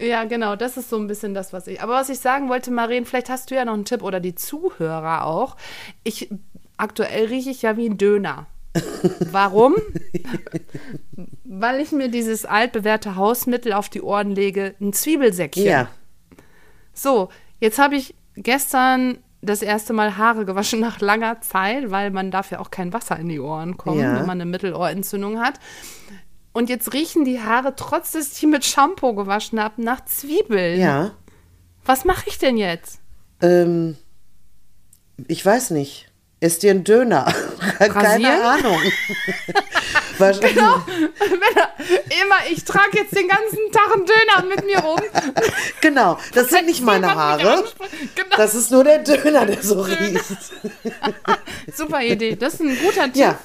Ja, 0.00 0.24
genau, 0.24 0.54
das 0.54 0.76
ist 0.76 0.90
so 0.90 0.96
ein 0.96 1.08
bisschen 1.08 1.34
das, 1.34 1.52
was 1.52 1.66
ich. 1.66 1.82
Aber 1.82 1.94
was 1.94 2.08
ich 2.08 2.20
sagen 2.20 2.48
wollte, 2.48 2.70
Maren, 2.70 3.04
vielleicht 3.04 3.28
hast 3.28 3.50
du 3.50 3.56
ja 3.56 3.64
noch 3.64 3.74
einen 3.74 3.84
Tipp 3.84 4.02
oder 4.02 4.20
die 4.20 4.34
Zuhörer 4.36 5.24
auch. 5.26 5.56
Ich 6.04 6.30
aktuell 6.76 7.26
rieche 7.26 7.50
ich 7.50 7.62
ja 7.62 7.76
wie 7.76 7.88
ein 7.88 7.98
Döner. 7.98 8.46
Warum? 9.32 9.74
Weil 11.44 11.80
ich 11.80 11.90
mir 11.92 12.08
dieses 12.10 12.44
altbewährte 12.44 13.16
Hausmittel 13.16 13.72
auf 13.72 13.88
die 13.88 14.02
Ohren 14.02 14.30
lege, 14.30 14.74
ein 14.80 14.92
Zwiebelsäckchen. 14.92 15.64
ja. 15.64 15.88
So, 16.94 17.28
jetzt 17.60 17.78
habe 17.78 17.94
ich 17.96 18.14
gestern 18.36 19.18
das 19.40 19.62
erste 19.62 19.92
Mal 19.92 20.16
Haare 20.16 20.44
gewaschen 20.44 20.80
nach 20.80 21.00
langer 21.00 21.40
Zeit, 21.40 21.90
weil 21.92 22.10
man 22.10 22.30
darf 22.32 22.50
ja 22.50 22.58
auch 22.58 22.70
kein 22.70 22.92
Wasser 22.92 23.16
in 23.18 23.28
die 23.28 23.38
Ohren 23.40 23.76
kommen, 23.76 24.00
Ja. 24.00 24.14
wenn 24.18 24.26
man 24.26 24.40
eine 24.40 24.46
Mittelohrentzündung 24.50 25.40
hat. 25.40 25.60
Und 26.58 26.68
jetzt 26.68 26.92
riechen 26.92 27.24
die 27.24 27.40
Haare, 27.40 27.76
trotz 27.76 28.10
dass 28.10 28.32
ich 28.32 28.40
die 28.40 28.46
mit 28.48 28.64
Shampoo 28.64 29.14
gewaschen 29.14 29.62
habe, 29.62 29.80
nach 29.80 30.04
Zwiebeln. 30.06 30.80
Ja. 30.80 31.12
Was 31.84 32.04
mache 32.04 32.24
ich 32.26 32.38
denn 32.38 32.56
jetzt? 32.56 32.98
Ähm, 33.40 33.96
ich 35.28 35.46
weiß 35.46 35.70
nicht. 35.70 36.10
Ist 36.40 36.64
dir 36.64 36.72
ein 36.72 36.82
Döner? 36.82 37.32
Keine? 37.78 38.42
Ahnung. 38.42 38.76
Wahrscheinlich- 40.18 40.54
Genau. 40.54 40.74
Er, 42.10 42.24
immer, 42.24 42.36
ich 42.50 42.64
trage 42.64 42.98
jetzt 42.98 43.16
den 43.16 43.28
ganzen 43.28 43.58
Tag 43.72 43.94
einen 43.94 44.04
Döner 44.04 44.48
mit 44.48 44.64
mir 44.66 44.78
rum. 44.80 44.98
Genau, 45.80 46.18
das 46.34 46.48
sind 46.48 46.66
nicht 46.66 46.82
meine 46.82 47.14
Haare. 47.14 47.64
Genau. 48.14 48.36
Das 48.36 48.54
ist 48.54 48.70
nur 48.70 48.82
der 48.84 48.98
Döner, 48.98 49.46
der 49.46 49.62
so 49.62 49.80
riecht. 49.80 50.24
Super 51.74 52.02
Idee. 52.02 52.36
Das 52.36 52.54
ist 52.54 52.60
ein 52.60 52.76
guter 52.82 53.04
Tipp. 53.04 53.16
Ja. 53.16 53.38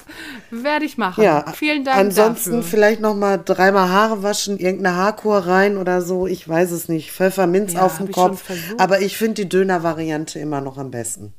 Werde 0.50 0.84
ich 0.84 0.98
machen. 0.98 1.22
Ja, 1.22 1.44
Vielen 1.56 1.84
Dank 1.84 1.98
Ansonsten 1.98 2.56
dafür. 2.56 2.62
vielleicht 2.70 3.00
noch 3.00 3.14
mal 3.14 3.38
dreimal 3.42 3.88
Haare 3.88 4.22
waschen, 4.22 4.58
irgendeine 4.58 4.96
Haarkur 4.96 5.38
rein 5.46 5.76
oder 5.78 6.02
so. 6.02 6.26
Ich 6.26 6.48
weiß 6.48 6.70
es 6.72 6.88
nicht. 6.88 7.12
Pfefferminz 7.12 7.74
Ja, 7.74 7.82
auf 7.82 7.98
dem 7.98 8.10
Kopf. 8.10 8.42
Aber 8.78 9.00
ich 9.00 9.16
finde 9.16 9.34
die 9.34 9.48
Döner-Variante 9.48 10.38
immer 10.38 10.60
noch 10.60 10.76
am 10.78 10.90
besten. 10.90 11.34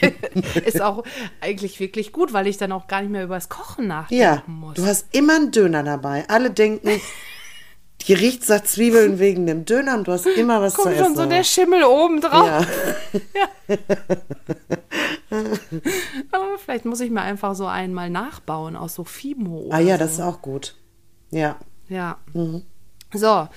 Ist 0.64 0.80
auch 0.82 1.02
eigentlich 1.40 1.80
wirklich 1.80 2.12
gut, 2.12 2.32
weil 2.32 2.46
ich 2.46 2.56
dann 2.58 2.72
auch 2.72 2.86
gar 2.86 3.00
nicht 3.00 3.10
mehr 3.10 3.24
über 3.24 3.34
das 3.36 3.48
Kochen 3.48 3.86
nachdenken 3.86 4.22
Ja, 4.22 4.42
muss. 4.46 4.74
du 4.74 4.84
hast 4.86 5.06
immer 5.12 5.36
einen 5.36 5.50
Döner 5.50 5.82
dabei. 5.82 6.24
Alle 6.28 6.50
denken, 6.50 7.00
hier 8.02 8.18
riecht 8.20 8.48
nach 8.48 8.62
Zwiebeln 8.62 9.18
wegen 9.18 9.46
dem 9.46 9.64
Döner 9.64 9.94
und 9.96 10.06
du 10.06 10.12
hast 10.12 10.26
immer 10.26 10.60
was 10.60 10.74
zu 10.74 10.82
Kommt 10.82 10.94
essen. 10.94 11.04
schon 11.06 11.16
so 11.16 11.26
der 11.26 11.42
Schimmel 11.44 11.84
oben 11.84 12.20
drauf. 12.20 12.66
ja. 13.34 13.76
Aber 16.30 16.58
vielleicht 16.58 16.84
muss 16.84 17.00
ich 17.00 17.10
mir 17.10 17.22
einfach 17.22 17.54
so 17.54 17.66
einmal 17.66 18.10
nachbauen 18.10 18.76
aus 18.76 18.94
so 18.94 19.04
Fimo. 19.04 19.68
Ah 19.72 19.80
ja, 19.80 19.94
so. 19.96 19.98
das 20.04 20.12
ist 20.14 20.20
auch 20.20 20.42
gut. 20.42 20.76
Ja. 21.30 21.56
Ja. 21.88 22.18
So, 23.18 23.48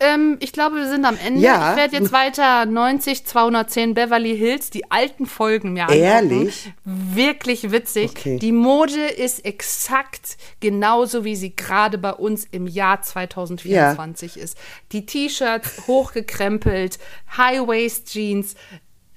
ähm, 0.00 0.36
ich 0.40 0.52
glaube, 0.52 0.76
wir 0.76 0.88
sind 0.88 1.04
am 1.04 1.16
Ende. 1.16 1.40
Ja. 1.40 1.70
Ich 1.70 1.76
werde 1.76 1.96
jetzt 1.96 2.12
weiter 2.12 2.66
90 2.66 3.26
210 3.26 3.94
Beverly 3.94 4.36
Hills, 4.36 4.70
die 4.70 4.90
alten 4.90 5.26
Folgen 5.26 5.72
mir 5.72 5.82
angucken. 5.82 6.02
Ehrlich? 6.02 6.72
Wirklich 6.84 7.72
witzig. 7.72 8.10
Okay. 8.10 8.38
Die 8.38 8.52
Mode 8.52 9.06
ist 9.06 9.44
exakt 9.44 10.36
genauso, 10.60 11.24
wie 11.24 11.36
sie 11.36 11.54
gerade 11.54 11.98
bei 11.98 12.12
uns 12.12 12.46
im 12.50 12.66
Jahr 12.66 13.02
2024 13.02 14.36
ist. 14.36 14.56
Die 14.92 15.04
T-Shirts 15.04 15.86
hochgekrempelt, 15.86 16.98
High-Waist-Jeans, 17.36 18.54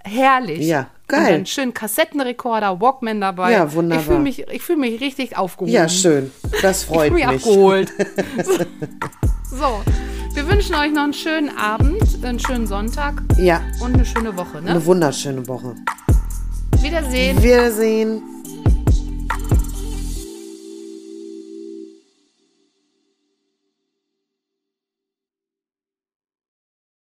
herrlich. 0.03 0.65
Ja, 0.65 0.87
geil. 1.07 1.39
Und 1.39 1.49
schön 1.49 1.73
Kassettenrekorder, 1.73 2.79
Walkman 2.81 3.21
dabei. 3.21 3.51
Ja, 3.51 3.71
wunderbar. 3.73 3.99
Ich 4.01 4.05
fühle 4.07 4.19
mich, 4.19 4.47
ich 4.49 4.61
fühl 4.61 4.75
mich 4.77 5.01
richtig 5.01 5.37
aufgehoben. 5.37 5.71
Ja, 5.73 5.87
schön. 5.89 6.31
Das 6.61 6.81
Ich 6.81 6.87
freut 6.87 7.05
bin 7.05 7.13
mich 7.15 7.25
mich. 7.27 7.35
abgeholt. 7.45 7.91
so. 8.43 8.53
so, 9.57 9.81
wir 10.33 10.49
wünschen 10.49 10.75
euch 10.75 10.91
noch 10.91 11.03
einen 11.03 11.13
schönen 11.13 11.55
Abend, 11.57 12.01
einen 12.23 12.39
schönen 12.39 12.67
Sonntag 12.67 13.21
Ja, 13.37 13.61
und 13.81 13.93
eine 13.95 14.05
schöne 14.05 14.35
Woche. 14.37 14.61
Ne? 14.61 14.71
eine 14.71 14.85
wunderschöne 14.85 15.47
Woche. 15.47 15.75
Wiedersehen. 16.81 17.41
Wiedersehen. 17.43 18.23